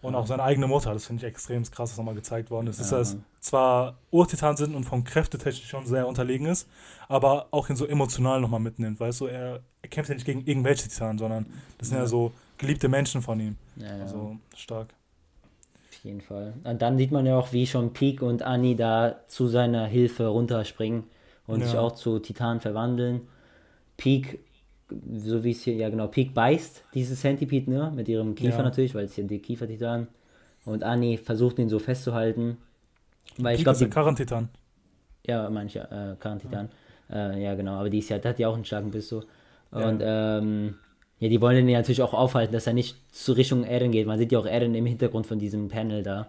[0.03, 0.93] und auch seine eigene Mutter.
[0.93, 2.79] Das finde ich extrem krass, dass nochmal gezeigt worden ist.
[2.81, 2.99] Dass Ja.
[2.99, 6.69] das zwar Urtitan sind und vom Kräftetechnisch schon sehr unterlegen ist,
[7.09, 9.01] aber auch ihn so emotional nochmal mitnimmt.
[9.01, 11.47] Weißt du, er, er kämpft ja nicht gegen irgendwelche Titanen, sondern
[11.79, 12.09] das sind ja, Ja.
[12.09, 13.57] so geliebte Menschen von ihm.
[13.77, 13.89] Ja.
[14.03, 14.89] Also stark.
[15.89, 16.55] Auf jeden Fall.
[16.65, 20.27] Und dann sieht man ja auch, wie schon Peak und Annie da zu seiner Hilfe
[20.27, 21.05] runterspringen
[21.47, 23.23] und sich auch zu Titan verwandeln.
[23.97, 24.41] Peak,
[25.17, 27.93] so wie es hier, ja genau, Peak beißt dieses Centipede, ne?
[27.95, 28.63] Mit ihrem Kiefer Ja.
[28.63, 30.09] natürlich, weil es hier die Kiefertitan.
[30.65, 32.57] Und Annie versucht ihn so festzuhalten.
[33.39, 34.49] Weil ich Pik glaube, ist der Karrentitan.
[35.27, 36.69] ja, manche, äh, Karan-Titan.
[37.11, 39.23] Äh, ja, genau, aber die ist ja, hat ja auch einen starken Biss so.
[39.75, 39.89] Ja.
[39.89, 40.75] Und ähm,
[41.19, 44.07] ja, die wollen ihn ja natürlich auch aufhalten, dass er nicht zur Richtung Eren geht.
[44.07, 46.27] Man sieht ja auch Eren im Hintergrund von diesem Panel da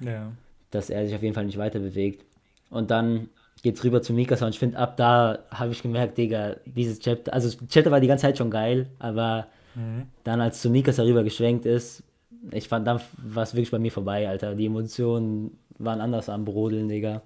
[0.00, 0.32] Ja.
[0.70, 2.24] dass er sich auf jeden Fall nicht weiter bewegt.
[2.70, 3.28] Und dann
[3.64, 7.32] geht's rüber zu Mikasa und ich finde, ab da habe ich gemerkt, Digga, dieses Chapter,
[7.32, 10.06] also das Chapter war die ganze Zeit schon geil, aber Mhm.
[10.22, 12.04] dann als zu Mikasa rüber geschwenkt ist,
[12.52, 14.54] ich fand, dann war es wirklich bei mir vorbei, Alter.
[14.54, 17.22] Die Emotionen waren anders am Brodeln, Digga.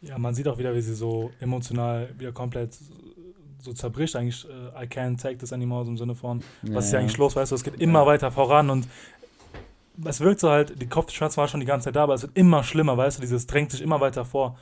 [0.00, 2.70] Ja, man sieht auch wieder, wie sie so emotional wieder komplett
[3.60, 4.16] so zerbricht.
[4.16, 7.04] Eigentlich, äh, I can't take this anymore, so im Sinne von, was ist Ja, hier
[7.04, 8.88] eigentlich los, weißt du, es geht immer weiter voran und
[10.04, 12.36] es wirkt so halt, die Kopfschmerzen waren schon die ganze Zeit da, aber es wird
[12.36, 14.56] immer schlimmer, weißt du, dieses drängt sich immer weiter vor.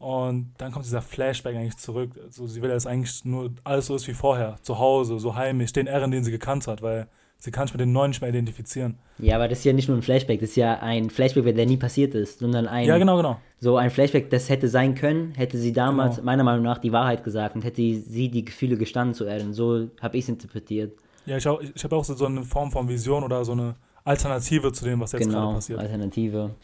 [0.00, 2.10] Und dann kommt dieser Flashback eigentlich zurück.
[2.24, 5.72] Also sie will, dass eigentlich nur alles so ist wie vorher, zu Hause, so heimisch,
[5.74, 8.30] den Ehren, den sie gekannt hat, weil sie kann sich mit dem Neuen nicht mehr
[8.30, 8.96] identifizieren.
[9.18, 11.66] Ja, aber das ist ja nicht nur ein Flashback, das ist ja ein Flashback, der
[11.66, 13.38] nie passiert ist, sondern ein, Ja, genau, genau.
[13.60, 16.24] so ein Flashback, das hätte sein können, hätte sie damals, Genau.
[16.26, 19.52] meiner Meinung nach, die Wahrheit gesagt und hätte sie die Gefühle gestanden zu Eren.
[19.52, 20.92] So habe ich es interpretiert.
[21.26, 23.74] Ja, ich, auch- ich habe auch so so eine Form von Vision oder so eine
[24.04, 25.78] Alternative zu dem, was jetzt gerade genau, passiert.
[25.78, 26.54] Alternative.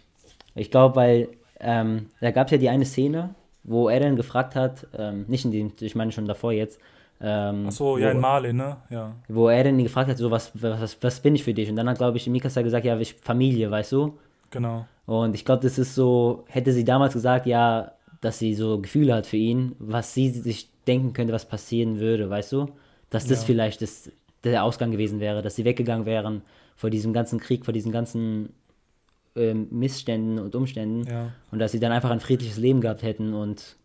[0.54, 1.28] Ich glaube, weil
[1.60, 5.50] ähm, da gab es ja die eine Szene, wo Eren gefragt hat, ähm, nicht in
[5.50, 6.78] dem, ich meine schon davor jetzt,
[7.20, 8.76] ähm, Ach so, wo, ja, in Mali, ne?
[8.90, 9.12] Ja.
[9.28, 11.68] wo Eren ihn gefragt hat, so was, was, was bin ich für dich?
[11.70, 14.18] Und dann hat, glaube ich, Mikasa gesagt, ja, ich Familie, weißt du?
[14.50, 14.86] Genau.
[15.06, 19.14] Und ich glaube, das ist so, hätte sie damals gesagt, ja, dass sie so Gefühle
[19.14, 22.68] hat für ihn, was sie sich denken könnte, was passieren würde, weißt du?
[23.10, 23.46] Dass das Ja.
[23.46, 24.10] vielleicht das,
[24.44, 26.42] der Ausgang gewesen wäre, dass sie weggegangen wären
[26.76, 28.50] vor diesem ganzen Krieg, vor diesen ganzen
[29.36, 31.32] ähm, Missständen und Umständen Ja.
[31.50, 33.76] und dass sie dann einfach ein friedliches Leben gehabt hätten und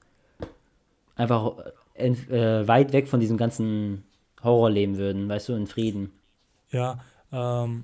[1.16, 1.54] einfach
[1.96, 4.04] äh, äh, weit weg von diesem ganzen
[4.44, 6.12] Horror leben würden, weißt du, in Frieden.
[6.72, 7.00] Ja,
[7.32, 7.84] ähm,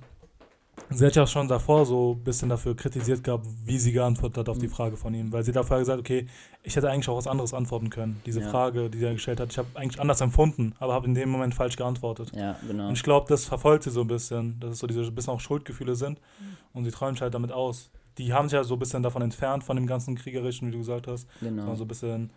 [0.89, 4.37] sie hat ja auch schon davor so ein bisschen dafür kritisiert gehabt, wie sie geantwortet
[4.37, 4.61] hat auf Mhm.
[4.61, 5.31] die Frage von ihm.
[5.31, 6.27] Weil sie davor gesagt okay,
[6.63, 8.21] ich hätte eigentlich auch was anderes antworten können.
[8.25, 8.49] Diese Ja.
[8.49, 11.53] Frage, die er gestellt hat, ich habe eigentlich anders empfunden, aber habe in dem Moment
[11.55, 12.31] falsch geantwortet.
[12.35, 12.87] Ja, genau.
[12.87, 15.33] Und ich glaube, das verfolgt sie so ein bisschen, dass es so diese ein bisschen
[15.33, 16.19] auch Schuldgefühle sind
[16.73, 17.89] und sie träumt sich halt damit aus.
[18.17, 20.79] Die haben sich ja so ein bisschen davon entfernt, von dem ganzen Kriegerischen, wie du
[20.79, 21.27] gesagt hast.
[21.41, 21.75] Genau.
[21.75, 22.29] so ein bisschen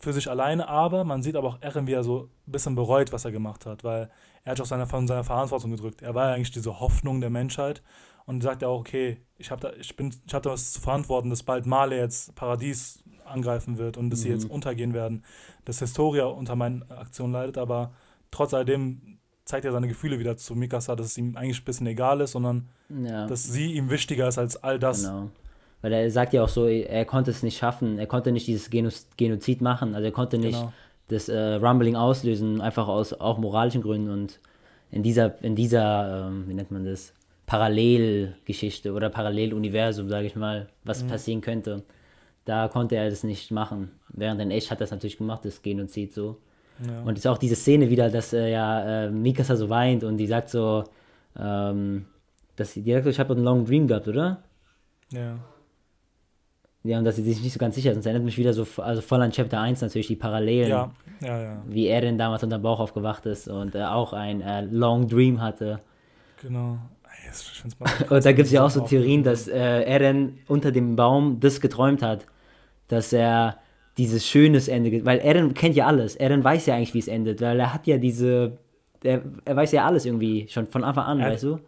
[0.00, 3.12] für sich alleine, aber man sieht aber auch Eren, wie er so ein bisschen bereut,
[3.12, 4.10] was er gemacht hat, weil
[4.44, 6.02] er hat auch seine, von seiner Verantwortung gedrückt.
[6.02, 7.82] Er war ja eigentlich diese Hoffnung der Menschheit
[8.26, 10.80] und sagt ja auch, okay, ich habe da, ich bin, ich habe da was zu
[10.80, 14.34] verantworten, dass bald Male jetzt Paradies angreifen wird und dass sie Mhm.
[14.34, 15.24] jetzt untergehen werden,
[15.64, 17.92] dass Historia unter meinen Aktionen leidet, aber
[18.30, 21.86] trotz alledem zeigt er seine Gefühle wieder zu Mikasa, dass es ihm eigentlich ein bisschen
[21.86, 23.26] egal ist, sondern ja.
[23.26, 25.02] dass sie ihm wichtiger ist als all das.
[25.04, 25.30] Genau.
[25.80, 28.70] Weil er sagt ja auch so, er konnte es nicht schaffen, er konnte nicht dieses
[28.70, 30.72] Genozid machen, also er konnte nicht Genau.
[31.08, 34.40] das äh, Rumbling auslösen, einfach aus auch moralischen Gründen und
[34.90, 37.12] in dieser, in dieser, ähm, wie nennt man das,
[37.46, 41.82] Parallelgeschichte oder Paralleluniversum, sage ich mal, was passieren könnte.
[42.44, 43.90] Da konnte er das nicht machen.
[44.10, 46.36] Während in echt hat das natürlich gemacht, das Genozid so.
[46.86, 47.00] Ja.
[47.02, 50.18] Und es ist auch diese Szene wieder, dass äh, ja äh, Mikasa so weint und
[50.18, 50.84] die sagt so,
[51.38, 52.04] ähm,
[52.56, 54.42] dass sie, die sagt so, ich habe einen Long Dream gehabt, oder?
[55.10, 55.38] ja.
[56.88, 57.92] Ja, und dass sie sich nicht so ganz sicher.
[57.92, 60.90] Und es erinnert mich wieder so, also voll an Chapter 1 natürlich, die Parallelen, Ja,
[61.20, 61.62] ja, ja.
[61.68, 65.06] wie er denn damals unter dem Bauch aufgewacht ist und äh, auch ein äh, Long
[65.06, 65.80] Dream hatte.
[66.42, 66.78] Genau.
[67.26, 67.62] Das-
[68.10, 71.60] Und da gibt es ja auch so Theorien, dass äh, Eren unter dem Baum das
[71.60, 72.24] geträumt hat,
[72.86, 73.58] dass er
[73.98, 77.42] dieses schönes Ende, weil Eren kennt ja alles, Eren weiß ja eigentlich, wie es endet,
[77.42, 78.56] weil er hat ja diese,
[79.02, 81.58] er, er weiß ja alles irgendwie schon von Anfang an, Er- weißt du?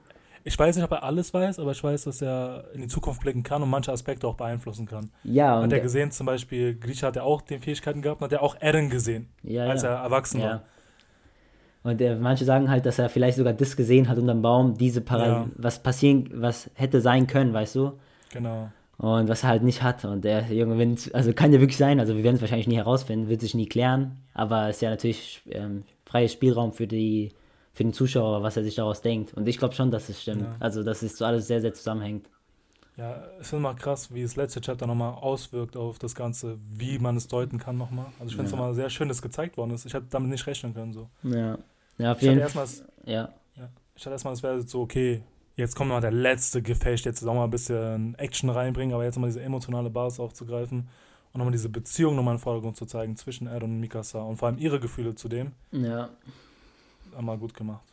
[0.44, 3.20] Ich weiß nicht, ob er alles weiß, aber ich weiß, dass er in die Zukunft
[3.20, 5.10] blicken kann und manche Aspekte auch beeinflussen kann.
[5.22, 8.24] Ja, und Hat er gesehen, zum Beispiel, Grieche hat ja auch die Fähigkeiten gehabt und
[8.24, 9.90] hat er auch Eren gesehen, ja, als ja.
[9.96, 10.46] er erwachsen Ja.
[10.46, 10.62] war.
[11.82, 15.00] Und äh, manche sagen halt, dass er vielleicht sogar das gesehen hat unterm Baum, diese
[15.00, 15.46] Para Ja.
[15.56, 17.92] was passieren, was hätte sein können, weißt du?
[18.32, 18.70] Genau.
[18.98, 20.04] Und was er halt nicht hat.
[20.04, 22.76] Und der Junge, wenn's- also kann ja wirklich sein, also wir werden es wahrscheinlich nie
[22.76, 27.32] herausfinden, wird sich nie klären, aber es ist ja natürlich ähm, freies Spielraum für die
[27.80, 29.32] für den Zuschauer, was er sich daraus denkt.
[29.32, 30.42] Und ich glaube schon, dass es stimmt.
[30.42, 30.54] Ja.
[30.60, 32.28] Also, dass es so alles sehr, sehr zusammenhängt.
[32.98, 36.98] Ja, ich finde mal krass, wie das letzte Chapter nochmal auswirkt auf das Ganze, wie
[36.98, 38.04] man es deuten kann nochmal.
[38.18, 38.58] Also ich finde es Ja.
[38.58, 39.86] nochmal sehr schön, dass gezeigt worden ist.
[39.86, 40.92] Ich hätte damit nicht rechnen können.
[40.92, 41.08] So.
[41.22, 41.56] Ja.
[41.96, 42.86] Ja, auf Ich hatte jeden erstmal, Fall.
[43.06, 43.28] Ja.
[43.96, 45.22] ich hatte erstmal, es wäre so, okay,
[45.56, 49.14] jetzt kommt mal der letzte Gefecht, jetzt auch mal ein bisschen Action reinbringen, aber jetzt
[49.16, 50.80] nochmal diese emotionale Basis aufzugreifen
[51.32, 54.36] und nochmal diese Beziehung nochmal in den Vordergrund zu zeigen zwischen Eren und Mikasa und
[54.36, 56.10] vor allem ihre Gefühle zu dem, Ja.
[57.16, 57.84] Einmal gut gemacht.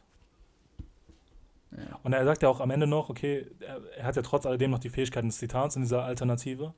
[1.72, 2.00] Ja.
[2.04, 4.72] Und er sagt ja auch am Ende noch, okay, er, er hat ja trotz alledem
[4.72, 6.74] noch die Fähigkeiten des Titans in dieser Alternative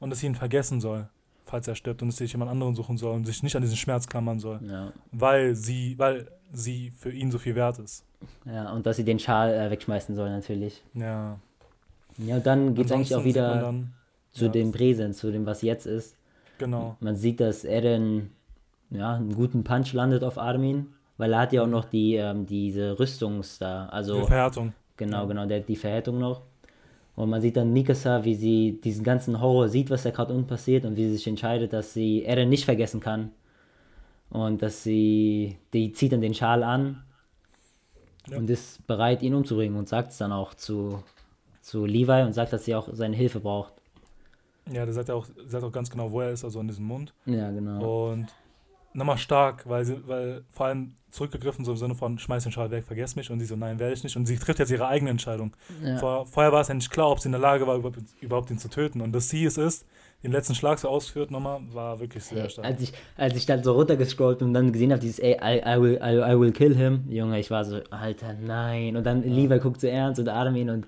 [0.00, 1.08] und dass sie ihn vergessen soll,
[1.44, 3.76] falls er stirbt und dass sich jemand anderen suchen soll und sich nicht an diesen
[3.76, 4.92] Schmerz klammern soll, Ja.
[5.12, 8.04] weil sie, weil sie für ihn so viel wert ist.
[8.44, 10.82] Ja, und dass sie den Schal äh, wegschmeißen soll, natürlich.
[10.94, 11.38] Ja.
[12.18, 13.92] Ja, und dann geht es eigentlich auch wieder dann,
[14.32, 16.16] zu ja, dem Präsens, zu dem, was jetzt ist.
[16.58, 16.96] Genau.
[17.00, 18.30] Man sieht, dass Eren
[18.90, 22.46] ja, einen guten Punch landet auf Armin, weil er hat ja auch noch die, ähm,
[22.46, 24.72] diese Rüstungs da, also Die Verhärtung.
[24.96, 26.42] genau, genau, der hat die Verhärtung noch.
[27.16, 30.48] Und man sieht dann Mikasa, wie sie diesen ganzen Horror sieht, was da gerade unten
[30.48, 33.30] passiert und wie sie sich entscheidet, dass sie Eren nicht vergessen kann.
[34.30, 37.04] Und dass sie, die zieht dann den Schal an
[38.28, 38.38] Ja.
[38.38, 41.04] und ist bereit, ihn umzubringen und sagt es dann auch zu,
[41.60, 43.74] zu Levi und sagt, dass sie auch seine Hilfe braucht.
[44.72, 46.86] Ja, der sagt ja auch, sagt auch ganz genau, wo er ist, also in diesem
[46.86, 47.12] Mund.
[47.26, 48.10] Ja, genau.
[48.12, 48.26] Und
[48.94, 52.70] nochmal stark, weil sie, weil vor allem zurückgegriffen, so im Sinne von schmeiß den Schal
[52.70, 53.30] weg, vergess mich.
[53.30, 54.16] Und sie so, nein, werde ich nicht.
[54.16, 55.54] Und sie trifft jetzt ihre eigene Entscheidung.
[55.82, 55.98] Ja.
[55.98, 58.50] Vor, vorher war es ja nicht klar, ob sie in der Lage war, überhaupt, überhaupt
[58.50, 59.00] ihn zu töten.
[59.00, 59.86] Und dass sie es ist,
[60.22, 62.66] den letzten Schlag so ausführt nochmal, war wirklich sehr stark.
[62.66, 65.80] als, ich, als ich dann so runtergescrollt und dann gesehen habe, dieses ey, I, I,
[65.80, 68.96] will, I, I will kill him, Junge, ich war so, Alter, nein.
[68.96, 70.86] Und dann Levi guckt so ernst und Armin und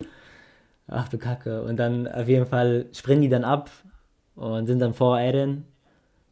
[0.89, 1.63] ach du Kacke.
[1.63, 3.71] Und dann auf jeden Fall springen die dann ab
[4.37, 5.65] und sind dann vor Eren.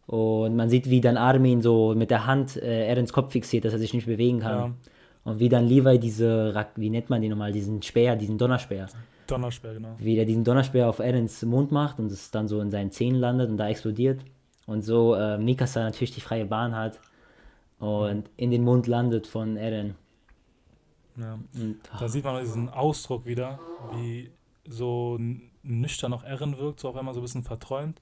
[0.06, 3.72] Und man sieht, wie dann Armin so mit der Hand äh, Erens Kopf fixiert, dass
[3.72, 4.58] er sich nicht bewegen kann.
[4.58, 4.74] Ja,
[5.24, 8.88] Und wie dann Levi diese, wie nennt man die nochmal, diesen Speer, diesen Donnerspeer,
[9.26, 9.94] Donnersperr, genau.
[9.98, 13.18] wie der diesen Donnerspeer auf Erens Mund macht und es dann so in seinen Zähnen
[13.18, 14.20] landet und da explodiert.
[14.66, 17.00] Und so äh, Mikasa natürlich die freie Bahn hat
[17.78, 19.94] und in den Mund landet von Eren.
[21.16, 21.38] Ja.
[21.54, 23.58] Und, Da sieht man diesen Ausdruck wieder,
[23.92, 24.30] wie
[24.66, 25.18] so
[25.62, 28.00] nüchtern auch Eren wirkt, so auf einmal so ein bisschen verträumt.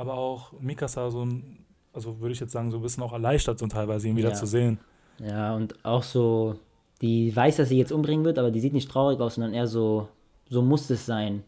[0.00, 3.58] Aber auch Mikasa so ein, also würde ich jetzt sagen, so ein bisschen auch erleichtert,
[3.58, 4.34] so teilweise ihn wieder Ja.
[4.34, 4.78] zu sehen.
[5.18, 6.56] ja, und auch so,
[7.02, 9.66] die weiß, dass sie jetzt umbringen wird, aber die sieht nicht traurig aus, sondern eher
[9.66, 10.08] so,
[10.48, 11.42] so muss es sein.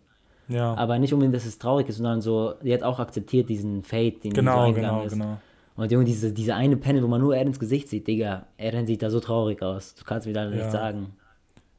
[0.49, 3.83] Ja, Aber nicht unbedingt, dass es traurig ist, sondern so, die hat auch akzeptiert diesen
[3.83, 5.13] Fate, den sie so genau, genau, ist.
[5.13, 5.39] genau.
[5.77, 9.01] Und Junge, diese, diese eine Panel, wo man nur Erens Gesicht sieht, Digga, Eren sieht
[9.03, 9.95] da so traurig aus.
[9.95, 10.51] Du kannst mir da Ja.
[10.51, 11.17] nichts sagen.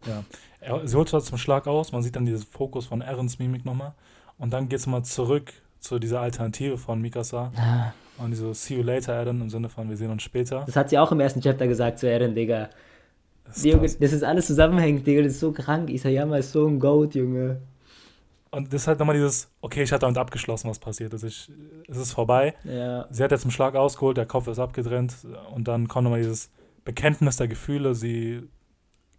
[0.07, 0.23] Ja.
[0.61, 3.63] Er, sie holt zwar zum Schlag aus, man sieht dann diesen Fokus von Erens Mimik
[3.65, 3.93] nochmal.
[4.39, 5.53] Und dann geht es mal zurück
[5.83, 7.51] zu dieser Alternative von Mikasa.
[8.17, 10.63] Und die so, see you later, Eren, im Sinne von, wir sehen uns später.
[10.65, 12.69] Das hat sie auch im ersten Chapter gesagt zu Eren, Digga.
[13.43, 15.89] Das ist Junge, das ist alles zusammenhängend, Digga, das ist so krank.
[15.89, 17.61] Isayama ist so ein Goat, Junge.
[18.51, 21.23] Und das ist halt nochmal dieses, okay, ich hatte damit abgeschlossen, was passiert ist.
[21.23, 21.51] Ich,
[21.87, 22.53] es ist vorbei.
[22.63, 23.07] Ja.
[23.09, 25.15] Sie hat jetzt einen Schlag ausgeholt, der Kopf ist abgetrennt.
[25.53, 26.51] Und dann kommt nochmal dieses
[26.85, 27.95] Bekenntnis der Gefühle.
[27.95, 28.43] Sie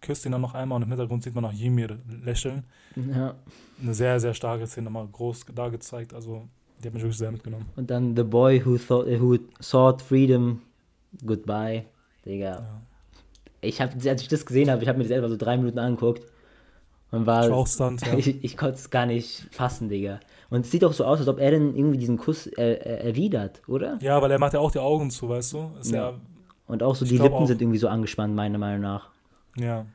[0.05, 2.63] küsst ihn dann noch einmal und im Hintergrund sieht man noch Ymir lächeln.
[2.95, 3.35] ja.
[3.81, 6.13] Eine sehr, sehr starke Szene, nochmal groß da gezeigt.
[6.13, 6.47] Also,
[6.81, 7.65] die hat mich wirklich sehr mitgenommen.
[7.75, 10.61] Und dann The Boy Who, thought, who Sought Freedom,
[11.25, 11.85] Goodbye,
[12.25, 12.45] Digga.
[12.45, 12.81] Ja.
[13.61, 15.79] Ich hab, als ich das gesehen habe, ich habe mir das selber so drei Minuten
[15.79, 16.23] angeguckt
[17.11, 18.13] und war, Ich war stunt, ja.
[18.17, 20.19] ich, ich konnte es gar nicht fassen, Digga.
[20.49, 23.61] Und es sieht auch so aus, als ob Eren irgendwie diesen Kuss äh, äh, erwidert,
[23.67, 23.97] oder?
[24.01, 25.71] Ja, weil er macht ja auch die Augen zu, weißt du?
[25.81, 26.13] Ist ja,
[26.67, 27.47] Und auch so die Lippen auch.
[27.47, 29.09] sind irgendwie so angespannt, meiner Meinung nach.
[29.55, 29.85] Ja.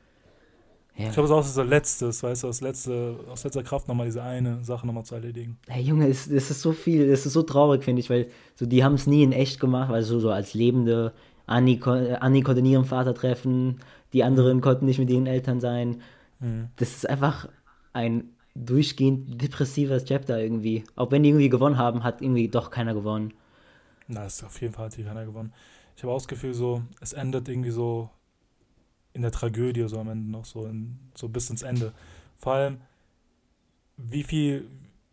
[0.96, 1.06] Ja.
[1.06, 4.06] Ich glaube, es ist auch so letztes, weißt du, das letzte, aus letzter Kraft nochmal
[4.06, 5.56] diese eine Sache nochmal zu erledigen.
[5.66, 8.66] Hey Junge, es, es ist so viel, es ist so traurig, finde ich, weil so
[8.66, 11.14] die haben es nie in echt gemacht, weil so, so als lebende
[11.46, 13.80] Anni, Anni konnte nie ihren Vater treffen,
[14.12, 14.60] die anderen mhm.
[14.60, 16.02] konnten nicht mit ihren Eltern sein.
[16.40, 16.68] Mhm.
[16.76, 17.48] Das ist einfach
[17.92, 20.84] ein durchgehend depressives Chapter irgendwie.
[20.96, 23.32] Auch wenn die irgendwie gewonnen haben, hat irgendwie doch keiner gewonnen.
[24.06, 25.52] Na, ist auf jeden Fall hat hier keiner gewonnen.
[25.96, 28.10] Ich habe auch das Gefühl, so, es endet irgendwie so
[29.12, 31.92] in der Tragödie so am Ende noch so, in, so bis ins Ende.
[32.38, 32.80] Vor allem,
[33.96, 34.66] wie viel,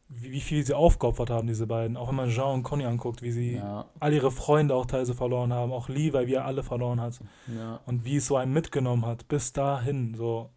[0.09, 1.97] wie, wie viel sie aufgeopfert haben, diese beiden.
[1.97, 3.85] Auch wenn man Jean und Conny anguckt, wie sie ja.
[3.99, 7.19] all ihre Freunde auch teilweise verloren haben, auch Levi, wie er alle verloren hat.
[7.47, 7.79] Ja.
[7.85, 10.13] Und wie es so einen mitgenommen hat, bis dahin.
[10.15, 10.49] So.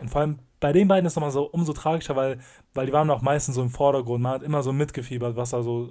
[0.00, 2.38] Und vor allem bei den beiden ist es nochmal so umso tragischer, weil,
[2.72, 4.22] weil die waren auch meistens so im Vordergrund.
[4.22, 5.90] Man hat immer so mitgefiebert, was da so,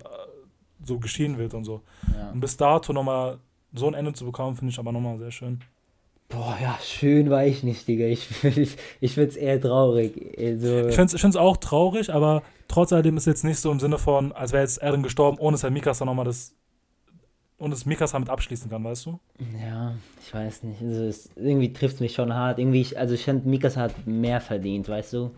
[0.83, 1.81] so geschehen wird und so.
[2.15, 2.31] Ja.
[2.31, 3.39] Und bis dato nochmal
[3.73, 5.61] so ein Ende zu bekommen, finde ich aber nochmal sehr schön.
[6.29, 8.05] Boah, ja, schön war ich nicht, Digga.
[8.05, 10.35] Ich, ich, ich finde es eher traurig.
[10.37, 13.97] Also ich finde es auch traurig, aber trotz alledem ist jetzt nicht so im Sinne
[13.97, 16.53] von, als wäre jetzt Eren gestorben, ohne dass Herr Mikasa nochmal das.
[17.57, 19.19] Und es Mikasa mit abschließen kann, weißt du?
[19.63, 20.81] Ja, ich weiß nicht.
[20.81, 22.59] Also es, irgendwie trifft es mich schon hart.
[22.59, 25.31] Irgendwie, also ich finde, Mikasa hat mehr verdient, weißt du?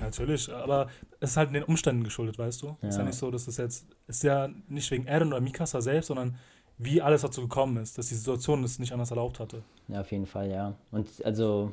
[0.00, 0.88] Natürlich, aber
[1.20, 2.76] es ist halt den Umständen geschuldet, weißt du?
[2.82, 2.88] Ja.
[2.88, 6.08] ist ja nicht so, dass es jetzt, ist ja nicht wegen Eren oder Mikasa selbst,
[6.08, 6.36] sondern
[6.84, 9.62] wie alles dazu gekommen ist, dass die Situation es nicht anders erlaubt hatte.
[9.88, 10.74] Ja, auf jeden Fall, ja.
[10.90, 11.72] Und also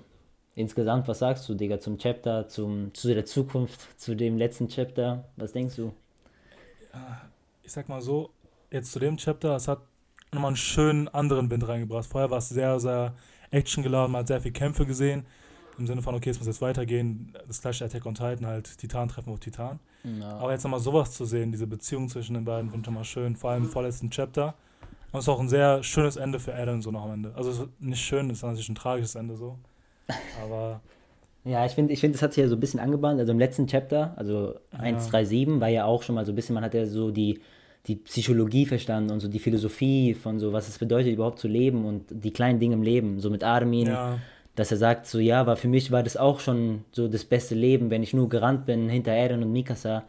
[0.55, 5.25] insgesamt, was sagst du, Digga, zum Chapter, zum, zu der Zukunft, zu dem letzten Chapter?
[5.37, 5.93] Was denkst du?
[6.93, 7.21] Ja,
[7.63, 8.31] ich sag mal so,
[8.69, 9.79] jetzt zu dem Chapter, es hat
[10.31, 12.05] nochmal einen schönen anderen Wind reingebracht.
[12.05, 13.13] Vorher war es sehr, sehr
[13.51, 15.25] actiongeladen, man hat sehr viele Kämpfe gesehen.
[15.77, 17.33] Im Sinne von, okay, es muss jetzt weitergehen.
[17.47, 19.79] Das gleiche Attack on Titan, halt Titan treffen auf Titan.
[20.03, 20.37] Ja.
[20.37, 23.35] Aber jetzt nochmal sowas zu sehen, diese Beziehung zwischen den beiden, finde ich nochmal schön.
[23.35, 24.53] Vor allem im vorletzten Chapter
[25.11, 27.33] und es ist auch ein sehr schönes Ende für Adam so noch am Ende.
[27.35, 29.57] Also nicht schön, es ist natürlich ein tragisches Ende so.
[30.41, 30.81] Aber.
[31.43, 33.19] ja, ich finde, ich find, das hat sich ja so ein bisschen angebahnt.
[33.19, 34.79] Also im letzten Chapter, also ja.
[34.79, 37.41] 137, war ja auch schon mal so ein bisschen, man hat ja so die,
[37.87, 41.83] die Psychologie verstanden und so die Philosophie von so, was es bedeutet, überhaupt zu leben
[41.83, 43.19] und die kleinen Dinge im Leben.
[43.19, 44.17] So mit Armin, ja.
[44.55, 47.55] dass er sagt, so ja, war für mich war das auch schon so das beste
[47.55, 50.03] Leben, wenn ich nur gerannt bin hinter Eren und Mikasa.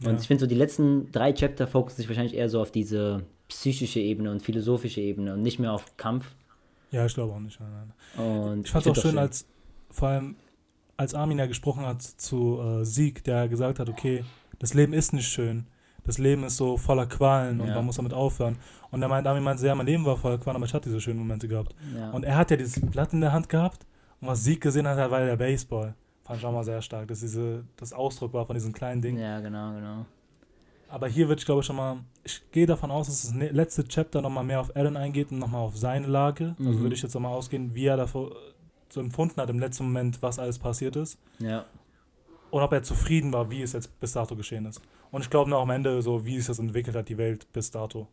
[0.00, 0.18] Und ja.
[0.18, 4.00] ich finde so, die letzten drei Chapter fokussen sich wahrscheinlich eher so auf diese psychische
[4.00, 6.26] Ebene und philosophische Ebene und nicht mehr auf Kampf.
[6.90, 7.58] Ja, ich glaube auch nicht.
[7.60, 8.26] Nein, nein.
[8.26, 9.46] Und ich fand es auch schön, schön, als
[9.90, 10.36] vor allem
[10.96, 14.24] als Armin ja gesprochen hat zu äh, Sieg, der gesagt hat, okay,
[14.58, 15.66] das Leben ist nicht schön.
[16.04, 17.74] Das Leben ist so voller Qualen und ja.
[17.74, 18.56] man muss damit aufhören.
[18.90, 21.00] Und er meint, Armin meinte, ja, mein Leben war voller Qualen, aber ich hatte diese
[21.00, 21.74] schönen Momente gehabt.
[21.94, 22.10] Ja.
[22.10, 23.86] Und er hat ja dieses Blatt in der Hand gehabt
[24.20, 25.94] und was Sieg gesehen hat, war der Baseball.
[26.24, 29.18] Fand ich auch mal sehr stark, dass diese, das Ausdruck war von diesem kleinen Ding.
[29.18, 30.06] Ja, genau, genau.
[30.88, 33.86] Aber hier wird, ich glaube, schon mal, ich gehe davon aus, dass das ne-, letzte
[33.86, 36.54] Chapter nochmal mehr auf Eren eingeht und nochmal auf seine Lage.
[36.58, 36.68] Also mhm.
[36.68, 38.34] Also würde ich jetzt nochmal ausgehen, wie er davor
[38.88, 41.18] so empfunden hat im letzten Moment, was alles passiert ist.
[41.38, 41.66] Ja.
[42.50, 44.80] Und ob er zufrieden war, wie es jetzt bis dato geschehen ist.
[45.10, 47.70] Und ich glaube noch am Ende so, wie sich das entwickelt hat, die Welt bis
[47.70, 48.08] dato.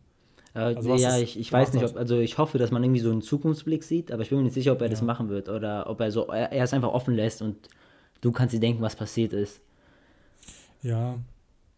[0.53, 3.11] Äh, also ja, ich, ich weiß nicht, ob, also ich hoffe, dass man irgendwie so
[3.11, 4.91] einen Zukunftsblick sieht, aber ich bin mir nicht sicher, ob er ja.
[4.91, 7.69] das machen wird oder ob er so, er, er es einfach offen lässt und
[8.19, 9.61] du kannst dir denken, was passiert ist.
[10.81, 11.17] Ja,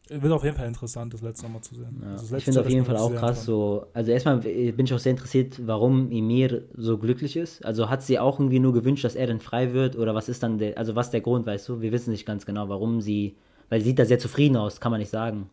[0.09, 2.01] wird auf jeden Fall interessant, das letzte nochmal zu sehen.
[2.01, 2.11] Ja.
[2.11, 3.87] Also ich finde auf jeden Fall auch krass so.
[3.93, 7.63] Also erstmal bin ich auch sehr interessiert, warum Emir so glücklich ist.
[7.65, 10.43] Also hat sie auch irgendwie nur gewünscht, dass er dann frei wird oder was ist
[10.43, 11.81] dann der, also was der Grund, weißt du?
[11.81, 13.35] Wir wissen nicht ganz genau, warum sie,
[13.69, 15.49] weil sie sieht da sehr zufrieden aus, kann man nicht sagen.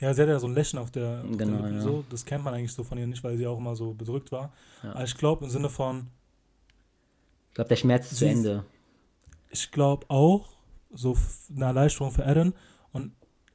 [0.00, 1.80] Ja, sie hat ja so ein Lächeln auf der, auf genau, der ja.
[1.80, 2.04] so.
[2.10, 4.52] Das kennt man eigentlich so von ihr nicht, weil sie auch immer so bedrückt war.
[4.82, 4.92] Ja.
[4.92, 6.08] Aber ich glaube im Sinne von.
[7.48, 8.64] Ich glaube, der Schmerz ist zu Ende.
[9.50, 10.48] Ich glaube auch,
[10.90, 11.16] so
[11.54, 12.54] eine Erleichterung für Aaron.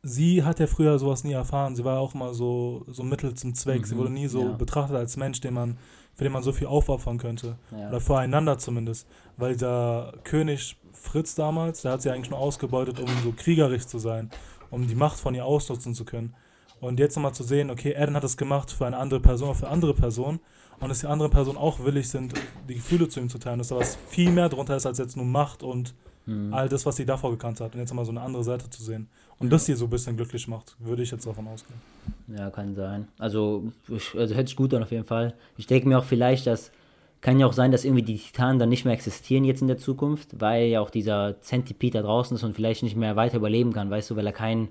[0.08, 1.76] Sie hat ja früher sowas nie erfahren.
[1.76, 3.82] Sie war auch immer so, so Mittel zum Zweck.
[3.82, 4.52] Mhm, sie wurde nie so ja.
[4.54, 5.78] betrachtet als Mensch, den man,
[6.15, 7.58] für den man so viel aufopfern könnte.
[7.72, 7.89] Ja.
[7.89, 9.06] Oder voreinander zumindest.
[9.36, 14.00] Weil der König Fritz damals, der hat sie eigentlich nur ausgebeutet, um so kriegerisch zu
[14.00, 14.30] sein,
[14.70, 16.34] um die Macht von ihr ausnutzen zu können.
[16.80, 19.67] Und jetzt nochmal zu sehen, okay, Eren hat das gemacht für eine andere Person, für
[19.67, 20.39] andere Personen
[20.80, 22.34] und dass die anderen Personen auch willig sind,
[22.70, 25.17] die Gefühle zu ihm zu teilen, dass da was viel mehr drunter ist als jetzt
[25.17, 25.96] nur Macht und
[26.28, 26.54] mhm.
[26.54, 27.73] all das, was sie davor gekannt hat.
[27.73, 29.10] Und jetzt mal so eine andere Seite zu sehen.
[29.40, 31.80] Und das hier so ein bisschen glücklich macht, würde ich jetzt davon ausgehen.
[32.28, 33.08] Ja, kann sein.
[33.17, 35.34] Also, also hört sich gut an auf jeden Fall.
[35.58, 36.71] Ich denke mir auch vielleicht, dass
[37.19, 39.78] kann ja auch sein, dass irgendwie die Titanen dann nicht mehr existieren jetzt in der
[39.78, 43.73] Zukunft, weil ja auch dieser Centipede da draußen ist und vielleicht nicht mehr weiter überleben
[43.73, 44.69] kann, weißt du, weil er keinen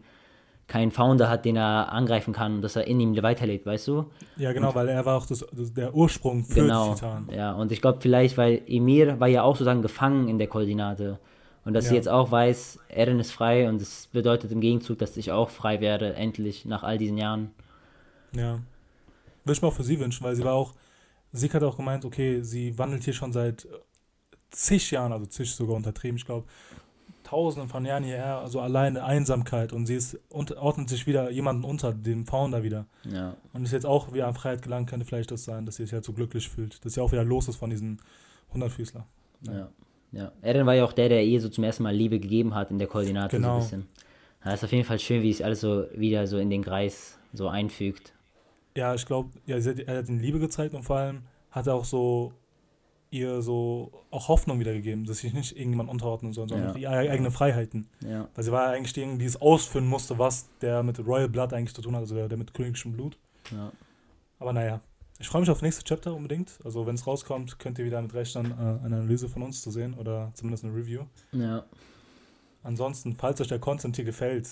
[0.68, 4.06] keinen Founder hat, den er angreifen kann und dass er in ihm weiterlebt, weißt du?
[4.36, 7.30] Ja, genau, und, weil er war auch das, das, der Ursprung für genau, die Titanen.
[7.32, 11.20] Ja, und ich glaube vielleicht, weil Emir war ja auch sozusagen gefangen in der Koordinate.
[11.66, 11.90] Und dass ja.
[11.90, 15.50] sie jetzt auch weiß, Eren ist frei und es bedeutet im Gegenzug, dass ich auch
[15.50, 17.50] frei werde, endlich, nach all diesen Jahren.
[18.32, 18.60] Ja.
[19.44, 20.74] Würde ich mir auch für sie wünschen, weil sie war auch,
[21.32, 23.66] sie hat auch gemeint, okay, sie wandelt hier schon seit
[24.50, 26.46] zig Jahren, also zig sogar untertrieben, ich glaube,
[27.24, 31.64] tausenden von Jahren hierher, also alleine Einsamkeit und sie ist, und, ordnet sich wieder jemanden
[31.64, 32.86] unter, dem Founder wieder.
[33.02, 33.34] Ja.
[33.52, 35.92] Und ist jetzt auch wieder an Freiheit gelangt, könnte vielleicht das sein, dass sie sich
[35.92, 38.00] halt so glücklich fühlt, dass sie auch wieder los ist von diesen
[38.54, 39.02] 100-Füßler.
[39.42, 39.52] Ja.
[39.52, 39.68] ja.
[40.16, 40.32] Ja.
[40.42, 42.78] Eren war ja auch der, der ihr so zum ersten Mal Liebe gegeben hat in
[42.78, 43.48] der Koordinate genau.
[43.48, 43.88] so ein bisschen.
[44.42, 47.18] Das ist auf jeden Fall schön, wie es alles so wieder so in den Kreis
[47.32, 48.12] so einfügt.
[48.76, 51.84] Ja, ich glaube, ja, er hat ihnen Liebe gezeigt und vor allem hat er auch
[51.84, 52.32] so
[53.10, 57.02] ihr so auch Hoffnung wiedergegeben, dass sich nicht irgendjemand unterordnen soll, sondern ja.
[57.02, 57.88] ihre eigenen Freiheiten.
[58.06, 58.28] Ja.
[58.34, 61.74] Weil sie war eigentlich diejenige, die es ausführen musste, was der mit Royal Blood eigentlich
[61.74, 63.18] zu tun hat, also der, der mit königischem Blut.
[63.52, 63.72] Ja.
[64.38, 64.80] Aber naja,
[65.18, 66.58] ich freue mich auf nächste Chapter unbedingt.
[66.64, 68.54] Also wenn es rauskommt, könnt ihr wieder mit rechnen, äh,
[68.84, 71.04] eine Analyse von uns zu sehen oder zumindest eine Review.
[71.32, 71.64] Ja.
[72.62, 74.48] Ansonsten, falls euch der Content hier gefällt,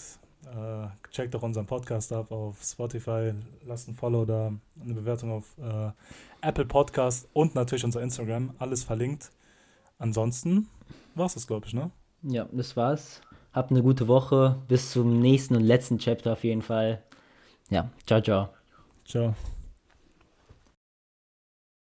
[0.46, 3.32] äh, checkt doch unseren Podcast ab auf Spotify,
[3.66, 5.90] lasst ein Follow da, eine Bewertung auf äh,
[6.40, 9.30] Apple Podcast und natürlich unser Instagram, alles verlinkt.
[9.98, 10.68] Ansonsten
[11.14, 11.90] war es das, glaube ich, ne?
[12.22, 13.20] Ja, das war's.
[13.52, 14.62] Habt eine gute Woche.
[14.66, 17.02] Bis zum nächsten und letzten Chapter auf jeden Fall.
[17.70, 18.48] Ja, ciao, ciao.
[19.04, 19.34] Ciao.